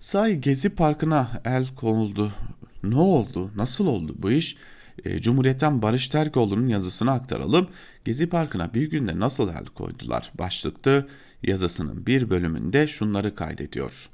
Sahi 0.00 0.40
Gezi 0.40 0.70
Parkı'na 0.70 1.28
el 1.44 1.74
konuldu. 1.74 2.32
Ne 2.82 2.96
oldu? 2.96 3.50
Nasıl 3.56 3.86
oldu 3.86 4.14
bu 4.18 4.30
iş? 4.30 4.56
E, 5.04 5.20
Cumhuriyet'ten 5.20 5.82
Barış 5.82 6.08
Terkoğlu'nun 6.08 6.68
yazısını 6.68 7.12
aktaralım. 7.12 7.68
Gezi 8.04 8.28
Parkı'na 8.28 8.74
bir 8.74 8.90
günde 8.90 9.18
nasıl 9.18 9.48
el 9.48 9.66
koydular? 9.66 10.32
Başlıklı 10.38 11.08
yazısının 11.42 12.06
bir 12.06 12.30
bölümünde 12.30 12.86
şunları 12.86 13.34
kaydediyor. 13.34 14.10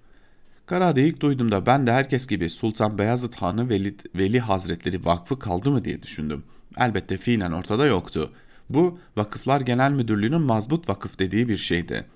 Kararı 0.66 1.00
ilk 1.00 1.20
duyduğumda 1.20 1.66
ben 1.66 1.86
de 1.86 1.92
herkes 1.92 2.26
gibi 2.26 2.50
Sultan 2.50 2.98
Beyazıt 2.98 3.34
Hanı 3.34 3.68
Veli, 3.68 3.96
Veli 4.14 4.40
Hazretleri 4.40 5.04
Vakfı 5.04 5.38
kaldı 5.38 5.70
mı 5.70 5.84
diye 5.84 6.02
düşündüm. 6.02 6.42
Elbette 6.78 7.16
fiilen 7.16 7.52
ortada 7.52 7.86
yoktu. 7.86 8.32
Bu 8.70 8.98
Vakıflar 9.16 9.60
Genel 9.60 9.92
Müdürlüğü'nün 9.92 10.40
mazbut 10.40 10.88
vakıf 10.88 11.18
dediği 11.18 11.48
bir 11.48 11.56
şeydi. 11.56 12.06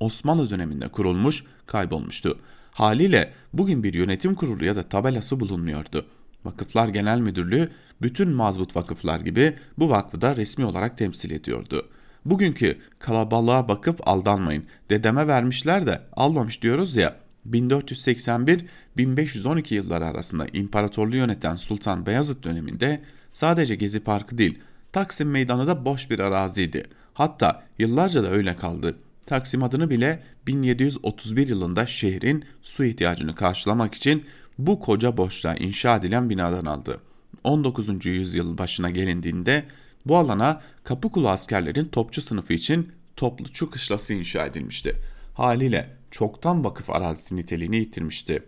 Osmanlı 0.00 0.50
döneminde 0.50 0.88
kurulmuş, 0.88 1.44
kaybolmuştu. 1.66 2.38
Haliyle 2.70 3.32
bugün 3.52 3.82
bir 3.82 3.94
yönetim 3.94 4.34
kurulu 4.34 4.64
ya 4.64 4.76
da 4.76 4.82
tabelası 4.82 5.40
bulunmuyordu. 5.40 6.06
Vakıflar 6.44 6.88
Genel 6.88 7.18
Müdürlüğü 7.18 7.68
bütün 8.02 8.28
mazbut 8.28 8.76
vakıflar 8.76 9.20
gibi 9.20 9.56
bu 9.78 9.90
vakfı 9.90 10.20
da 10.20 10.36
resmi 10.36 10.64
olarak 10.64 10.98
temsil 10.98 11.30
ediyordu. 11.30 11.88
Bugünkü 12.24 12.78
kalabalığa 12.98 13.68
bakıp 13.68 14.08
aldanmayın. 14.08 14.64
Dedeme 14.90 15.26
vermişler 15.26 15.86
de 15.86 16.02
almamış 16.12 16.62
diyoruz 16.62 16.96
ya 16.96 17.16
1481-1512 17.50 19.74
yılları 19.74 20.06
arasında 20.06 20.46
imparatorluğu 20.52 21.16
yöneten 21.16 21.56
Sultan 21.56 22.06
Beyazıt 22.06 22.44
döneminde 22.44 23.00
Sadece 23.32 23.74
Gezi 23.74 24.00
Parkı 24.00 24.38
değil, 24.38 24.58
Taksim 24.92 25.30
Meydanı 25.30 25.66
da 25.66 25.84
boş 25.84 26.10
bir 26.10 26.18
araziydi. 26.18 26.84
Hatta 27.14 27.62
yıllarca 27.78 28.22
da 28.22 28.28
öyle 28.28 28.56
kaldı. 28.56 28.96
Taksim 29.26 29.62
adını 29.62 29.90
bile 29.90 30.22
1731 30.46 31.48
yılında 31.48 31.86
şehrin 31.86 32.44
su 32.62 32.84
ihtiyacını 32.84 33.34
karşılamak 33.34 33.94
için 33.94 34.24
bu 34.58 34.80
koca 34.80 35.16
boşluğa 35.16 35.54
inşa 35.54 35.96
edilen 35.96 36.30
binadan 36.30 36.64
aldı. 36.64 37.00
19. 37.44 38.06
yüzyıl 38.06 38.58
başına 38.58 38.90
gelindiğinde 38.90 39.64
bu 40.06 40.16
alana 40.16 40.62
Kapıkulu 40.84 41.28
askerlerin 41.28 41.84
topçu 41.84 42.22
sınıfı 42.22 42.52
için 42.52 42.92
toplu 43.16 43.70
kışlası 43.70 44.14
inşa 44.14 44.46
edilmişti. 44.46 44.96
Haliyle 45.34 45.90
çoktan 46.10 46.64
vakıf 46.64 46.90
arazisi 46.90 47.36
niteliğini 47.36 47.76
yitirmişti. 47.76 48.42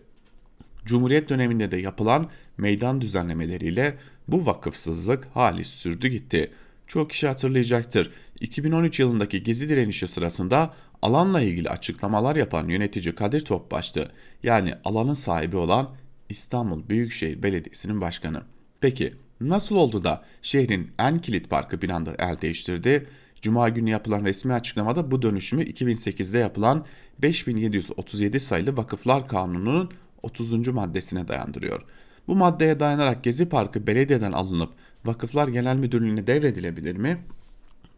Cumhuriyet 0.85 1.29
döneminde 1.29 1.71
de 1.71 1.77
yapılan 1.77 2.31
meydan 2.59 3.01
düzenlemeleriyle 3.01 3.99
bu 4.33 4.47
vakıfsızlık 4.47 5.29
hali 5.35 5.65
sürdü 5.65 6.09
gitti. 6.09 6.51
Çok 6.87 7.11
kişi 7.11 7.27
hatırlayacaktır. 7.27 8.11
2013 8.41 9.01
yılındaki 9.01 9.43
gezi 9.43 9.69
direnişi 9.69 10.09
sırasında 10.09 10.75
alanla 11.03 11.41
ilgili 11.41 11.69
açıklamalar 11.69 12.37
yapan 12.37 12.69
yönetici 12.69 13.15
Kadir 13.15 13.41
Topbaş'tı. 13.41 14.13
Yani 14.43 14.75
alanın 14.85 15.15
sahibi 15.15 15.57
olan 15.57 15.95
İstanbul 16.29 16.89
Büyükşehir 16.89 17.43
Belediyesi'nin 17.43 18.01
başkanı. 18.01 18.43
Peki 18.81 19.15
nasıl 19.41 19.77
oldu 19.77 20.05
da 20.05 20.25
şehrin 20.43 20.91
en 20.99 21.19
kilit 21.19 21.51
parkı 21.51 21.83
bir 21.83 21.89
anda 21.89 22.15
el 22.19 22.41
değiştirdi? 22.41 23.07
Cuma 23.43 23.69
günü 23.69 23.91
yapılan 23.91 24.25
resmi 24.25 24.53
açıklamada 24.53 25.11
bu 25.11 25.23
dönüşümü 25.23 25.65
2008'de 25.65 26.39
yapılan 26.39 26.87
5737 27.23 28.41
sayılı 28.41 28.77
Vakıflar 28.77 29.29
Kanunu'nun 29.29 29.91
30. 30.23 30.69
maddesine 30.69 31.29
dayandırıyor. 31.29 31.83
Bu 32.29 32.37
maddeye 32.37 32.81
dayanarak 32.81 33.25
Gezi 33.25 33.49
Parkı 33.49 33.87
belediyeden 33.87 34.33
alınıp 34.33 34.71
Vakıflar 35.05 35.49
Genel 35.49 35.77
Müdürlüğü'ne 35.77 36.27
devredilebilir 36.27 36.97
mi? 36.97 37.19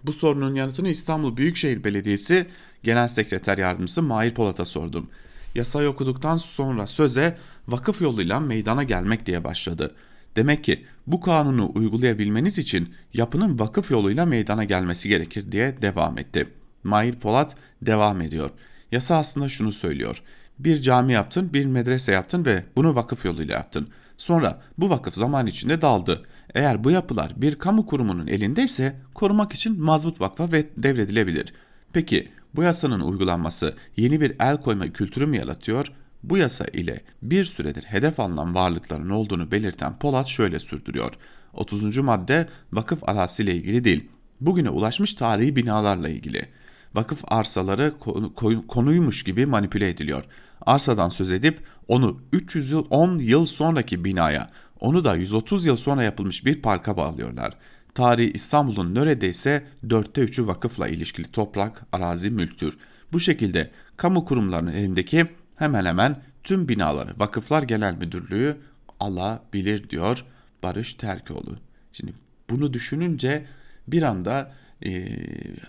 Bu 0.04 0.12
sorunun 0.12 0.54
yanıtını 0.54 0.88
İstanbul 0.88 1.37
Büyükşehir 1.37 1.85
Belediyesi 1.85 2.46
Genel 2.82 3.08
Sekreter 3.08 3.58
Yardımcısı 3.58 4.02
Mahir 4.02 4.35
Polat'a 4.35 4.64
sordum. 4.64 5.08
Yasayı 5.54 5.88
okuduktan 5.88 6.37
sonra 6.37 6.87
söze 6.87 7.38
vakıf 7.68 8.00
yoluyla 8.00 8.40
meydana 8.40 8.82
gelmek 8.82 9.26
diye 9.26 9.44
başladı. 9.44 9.94
Demek 10.37 10.64
ki 10.64 10.85
bu 11.06 11.20
kanunu 11.20 11.72
uygulayabilmeniz 11.74 12.58
için 12.58 12.94
yapının 13.14 13.58
vakıf 13.58 13.90
yoluyla 13.90 14.26
meydana 14.26 14.64
gelmesi 14.64 15.08
gerekir 15.08 15.52
diye 15.52 15.82
devam 15.82 16.18
etti. 16.18 16.48
Mahir 16.85 17.12
Polat 17.12 17.56
devam 17.82 18.20
ediyor. 18.20 18.50
Yasa 18.92 19.16
aslında 19.16 19.48
şunu 19.48 19.72
söylüyor. 19.72 20.22
Bir 20.58 20.82
cami 20.82 21.12
yaptın, 21.12 21.52
bir 21.52 21.66
medrese 21.66 22.12
yaptın 22.12 22.44
ve 22.44 22.64
bunu 22.76 22.94
vakıf 22.94 23.24
yoluyla 23.24 23.54
yaptın. 23.54 23.88
Sonra 24.22 24.61
bu 24.78 24.90
vakıf 24.90 25.14
zaman 25.14 25.46
içinde 25.46 25.80
daldı. 25.80 26.22
Eğer 26.54 26.85
bu 26.85 26.90
yapılar 26.90 27.32
bir 27.37 27.54
kamu 27.54 27.87
kurumunun 27.87 28.26
elindeyse 28.26 28.96
korumak 29.14 29.52
için 29.52 29.82
mazbut 29.82 30.20
vakfa 30.20 30.52
devredilebilir. 30.52 31.52
Peki 31.92 32.28
bu 32.54 32.62
yasanın 32.62 33.00
uygulanması 33.00 33.74
yeni 33.96 34.20
bir 34.20 34.37
el 34.40 34.61
koyma 34.61 34.92
kültürü 34.92 35.26
mü 35.26 35.37
yaratıyor? 35.37 35.92
Bu 36.22 36.37
yasa 36.37 36.64
ile 36.64 37.00
bir 37.22 37.44
süredir 37.44 37.82
hedef 37.82 38.20
alınan 38.20 38.54
varlıkların 38.54 39.11
olduğunu 39.11 39.50
belirten 39.50 39.98
Polat 39.98 40.26
şöyle 40.26 40.58
sürdürüyor. 40.58 41.12
30. 41.54 41.98
madde 41.98 42.48
vakıf 42.72 43.08
arasıyla 43.08 43.52
ilgili 43.52 43.85
değil. 43.85 44.08
Bugüne 44.40 44.70
ulaşmış 44.70 45.14
tarihi 45.14 45.56
binalarla 45.56 46.08
ilgili. 46.08 46.48
Vakıf 46.94 47.24
arsaları 47.28 47.94
konuymuş 48.68 49.24
gibi 49.24 49.46
manipüle 49.46 49.88
ediliyor. 49.88 50.24
Arsadan 50.66 51.09
söz 51.09 51.33
edip 51.33 51.61
onu 51.88 52.20
310 52.33 53.18
yıl 53.18 53.46
sonraki 53.46 54.05
binaya, 54.05 54.48
onu 54.81 55.05
da 55.05 55.14
130 55.14 55.66
yıl 55.66 55.76
sonra 55.76 56.02
yapılmış 56.02 56.44
bir 56.44 56.62
parka 56.62 56.96
bağlıyorlar. 56.96 57.57
Tarihi 57.94 58.33
İstanbul'un 58.33 58.94
neredeyse 58.94 59.66
dörtte 59.90 60.20
üçü 60.20 60.46
vakıfla 60.46 60.88
ilişkili 60.88 61.31
toprak, 61.31 61.87
arazi, 61.92 62.31
mülktür. 62.31 62.78
Bu 63.12 63.20
şekilde 63.20 63.70
kamu 63.96 64.24
kurumlarının 64.24 64.72
elindeki 64.72 65.26
hemen 65.57 65.85
hemen 65.85 66.22
tüm 66.44 66.68
binaları 66.68 67.14
Vakıflar 67.18 67.62
Genel 67.62 67.94
Müdürlüğü 67.94 68.57
alabilir 69.00 69.90
diyor 69.90 70.24
Barış 70.62 70.94
Terkoğlu. 70.94 71.57
Şimdi 71.92 72.12
bunu 72.50 72.72
düşününce 72.72 73.46
bir 73.88 74.02
anda 74.02 74.52
e, 74.86 75.08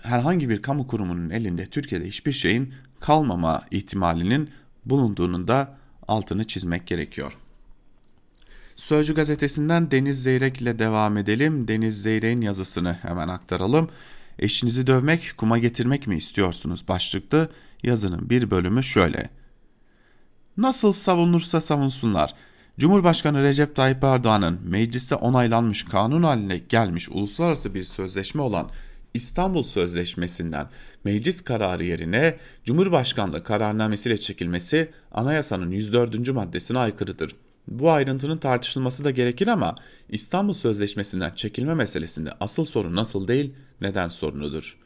herhangi 0.02 0.48
bir 0.48 0.62
kamu 0.62 0.86
kurumunun 0.86 1.30
elinde 1.30 1.66
Türkiye'de 1.66 2.08
hiçbir 2.08 2.32
şeyin 2.32 2.74
kalmama 3.00 3.62
ihtimalinin 3.70 4.50
bulunduğunun 4.84 5.48
da 5.48 5.76
altını 6.08 6.44
çizmek 6.46 6.86
gerekiyor. 6.86 7.36
Sözcü 8.76 9.14
gazetesinden 9.14 9.90
Deniz 9.90 10.22
Zeyrek 10.22 10.60
ile 10.60 10.78
devam 10.78 11.16
edelim. 11.16 11.68
Deniz 11.68 12.02
Zeyrek'in 12.02 12.40
yazısını 12.40 12.92
hemen 12.92 13.28
aktaralım. 13.28 13.90
Eşinizi 14.38 14.86
dövmek, 14.86 15.34
kuma 15.36 15.58
getirmek 15.58 16.06
mi 16.06 16.16
istiyorsunuz 16.16 16.88
başlıklı 16.88 17.50
yazının 17.82 18.30
bir 18.30 18.50
bölümü 18.50 18.82
şöyle. 18.82 19.30
Nasıl 20.56 20.92
savunursa 20.92 21.60
savunsunlar. 21.60 22.34
Cumhurbaşkanı 22.78 23.42
Recep 23.42 23.76
Tayyip 23.76 24.04
Erdoğan'ın 24.04 24.60
mecliste 24.64 25.14
onaylanmış 25.14 25.84
kanun 25.84 26.22
haline 26.22 26.58
gelmiş 26.58 27.08
uluslararası 27.08 27.74
bir 27.74 27.82
sözleşme 27.82 28.42
olan 28.42 28.70
İstanbul 29.14 29.62
Sözleşmesi'nden 29.62 30.68
meclis 31.04 31.40
kararı 31.40 31.84
yerine 31.84 32.38
Cumhurbaşkanlığı 32.64 33.42
kararnamesiyle 33.42 34.16
çekilmesi 34.16 34.90
anayasanın 35.12 35.70
104. 35.70 36.28
maddesine 36.28 36.78
aykırıdır. 36.78 37.36
Bu 37.68 37.90
ayrıntının 37.90 38.38
tartışılması 38.38 39.04
da 39.04 39.10
gerekir 39.10 39.46
ama 39.46 39.74
İstanbul 40.08 40.52
Sözleşmesi'nden 40.52 41.34
çekilme 41.34 41.74
meselesinde 41.74 42.30
asıl 42.40 42.64
sorun 42.64 42.96
nasıl 42.96 43.28
değil, 43.28 43.54
neden 43.80 44.08
sorunudur. 44.08 44.78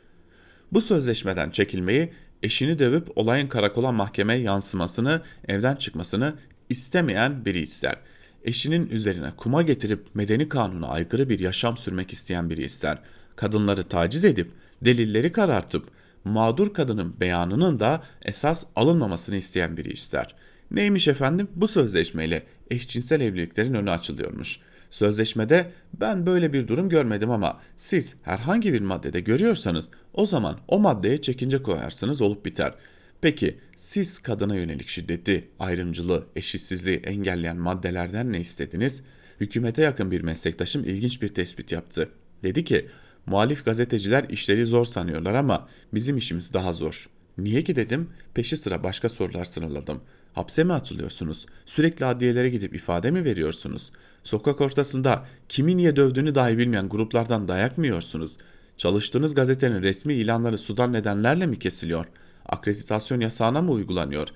Bu 0.72 0.80
sözleşmeden 0.80 1.50
çekilmeyi 1.50 2.12
eşini 2.42 2.78
dövüp 2.78 3.18
olayın 3.18 3.48
karakola 3.48 3.92
mahkemeye 3.92 4.40
yansımasını, 4.40 5.22
evden 5.48 5.76
çıkmasını 5.76 6.34
istemeyen 6.70 7.44
biri 7.44 7.58
ister. 7.58 7.96
Eşinin 8.44 8.88
üzerine 8.88 9.32
kuma 9.36 9.62
getirip 9.62 10.06
medeni 10.14 10.48
kanuna 10.48 10.86
aykırı 10.88 11.28
bir 11.28 11.38
yaşam 11.38 11.76
sürmek 11.76 12.12
isteyen 12.12 12.50
biri 12.50 12.64
ister. 12.64 13.02
Kadınları 13.38 13.83
taciz 13.83 14.24
edip 14.24 14.51
delilleri 14.83 15.33
karartıp 15.33 15.88
mağdur 16.24 16.74
kadının 16.74 17.20
beyanının 17.20 17.81
da 17.81 18.03
esas 18.22 18.64
alınmamasını 18.77 19.37
isteyen 19.37 19.77
biri 19.77 19.92
ister. 19.92 20.35
Neymiş 20.70 21.09
efendim? 21.09 21.48
Bu 21.55 21.68
sözleşmeyle 21.68 22.42
eşcinsel 22.70 23.20
evliliklerin 23.20 23.74
önü 23.74 23.90
açılıyormuş. 23.90 24.59
Sözleşmede 24.90 25.72
ben 26.01 26.27
böyle 26.27 26.53
bir 26.53 26.68
durum 26.68 26.88
görmedim 26.88 27.31
ama 27.31 27.61
siz 27.77 28.14
herhangi 28.22 28.72
bir 28.72 28.81
maddede 28.81 29.20
görüyorsanız 29.20 29.88
o 30.14 30.27
zaman 30.27 30.59
o 30.68 30.81
maddeye 30.81 31.20
çekince 31.20 31.62
koyarsınız 31.62 32.22
olup 32.22 32.44
biter. 32.44 32.74
Peki 33.20 33.59
siz 33.77 34.18
kadına 34.18 34.57
yönelik 34.57 34.88
şiddeti, 34.88 35.48
ayrımcılığı, 35.59 36.27
eşitsizliği 36.37 36.96
engelleyen 36.96 37.57
maddelerden 37.57 38.33
ne 38.33 38.40
istediniz? 38.40 39.03
Hükümete 39.40 39.83
yakın 39.83 40.11
bir 40.11 40.20
meslektaşım 40.20 40.85
ilginç 40.85 41.22
bir 41.22 41.29
tespit 41.29 41.72
yaptı. 41.72 42.09
Dedi 42.42 42.64
ki 42.64 42.88
muhalif 43.28 43.64
gazeteciler 43.64 44.24
işleri 44.28 44.66
zor 44.66 44.84
sanıyorlar 44.84 45.34
ama 45.34 45.68
bizim 45.94 46.16
işimiz 46.16 46.52
daha 46.52 46.72
zor. 46.72 47.08
Niye 47.38 47.64
ki 47.64 47.76
dedim 47.76 48.10
peşi 48.34 48.56
sıra 48.56 48.82
başka 48.84 49.08
sorular 49.08 49.44
sınırladım. 49.44 50.00
Hapse 50.32 50.64
mi 50.64 50.72
atılıyorsunuz? 50.72 51.46
Sürekli 51.66 52.06
adliyelere 52.06 52.48
gidip 52.48 52.74
ifade 52.74 53.10
mi 53.10 53.24
veriyorsunuz? 53.24 53.92
Sokak 54.24 54.60
ortasında 54.60 55.26
kimi 55.48 55.76
niye 55.76 55.96
dövdüğünü 55.96 56.34
dahi 56.34 56.58
bilmeyen 56.58 56.88
gruplardan 56.88 57.48
dayak 57.48 57.78
mı 57.78 57.86
yiyorsunuz? 57.86 58.36
Çalıştığınız 58.76 59.34
gazetenin 59.34 59.82
resmi 59.82 60.14
ilanları 60.14 60.58
sudan 60.58 60.92
nedenlerle 60.92 61.46
mi 61.46 61.58
kesiliyor? 61.58 62.06
Akreditasyon 62.46 63.20
yasağına 63.20 63.62
mı 63.62 63.70
uygulanıyor? 63.70 64.28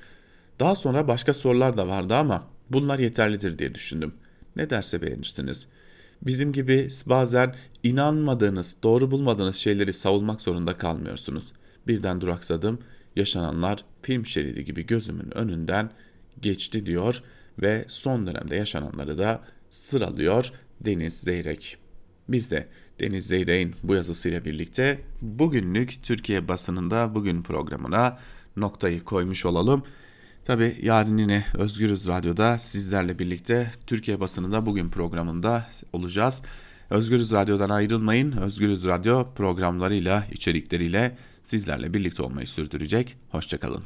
Daha 0.61 0.75
sonra 0.75 1.09
başka 1.09 1.35
sorular 1.35 1.77
da 1.77 1.89
vardı 1.89 2.15
ama 2.15 2.47
bunlar 2.71 2.99
yeterlidir 2.99 3.59
diye 3.59 3.75
düşündüm. 3.75 4.15
Ne 4.57 4.71
derse 4.71 5.03
beğenirsiniz. 5.03 5.69
Bizim 6.23 6.53
gibi 6.53 6.89
bazen 7.07 7.55
inanmadığınız, 7.83 8.77
doğru 8.83 9.11
bulmadığınız 9.11 9.57
şeyleri 9.57 9.93
savunmak 9.93 10.43
zorunda 10.43 10.79
kalmıyorsunuz. 10.79 11.53
Birden 11.87 12.21
duraksadım 12.21 12.79
yaşananlar 13.17 13.85
film 14.03 14.27
şeridi 14.27 14.65
gibi 14.65 14.87
gözümün 14.87 15.39
önünden 15.39 15.91
geçti 16.41 16.87
diyor 16.87 17.23
ve 17.63 17.85
son 17.89 18.27
dönemde 18.27 18.57
yaşananları 18.57 19.19
da 19.19 19.41
sıralıyor 19.71 20.53
Deniz 20.81 21.15
Zeyrek. 21.15 21.77
Biz 22.29 22.51
de 22.51 22.69
Deniz 23.01 23.27
Zeyrek'in 23.27 23.75
bu 23.83 23.95
yazısıyla 23.95 24.45
birlikte 24.45 25.01
bugünlük 25.21 26.03
Türkiye 26.03 26.49
basınında 26.49 27.15
bugün 27.15 27.43
programına 27.43 28.19
noktayı 28.57 29.05
koymuş 29.05 29.45
olalım. 29.45 29.83
Tabi 30.45 30.77
yarın 30.83 31.19
yine 31.19 31.45
Özgürüz 31.55 32.09
Radyo'da 32.09 32.59
sizlerle 32.59 33.19
birlikte 33.19 33.73
Türkiye 33.87 34.21
basınında 34.21 34.67
bugün 34.67 34.91
programında 34.91 35.67
olacağız. 35.93 36.43
Özgürüz 36.91 37.33
Radyo'dan 37.33 37.71
ayrılmayın. 37.71 38.33
Özgürüz 38.33 38.85
Radyo 38.85 39.35
programlarıyla, 39.35 40.27
içerikleriyle 40.33 41.17
sizlerle 41.43 41.95
birlikte 41.95 42.23
olmayı 42.23 42.47
sürdürecek. 42.47 43.17
Hoşçakalın. 43.31 43.83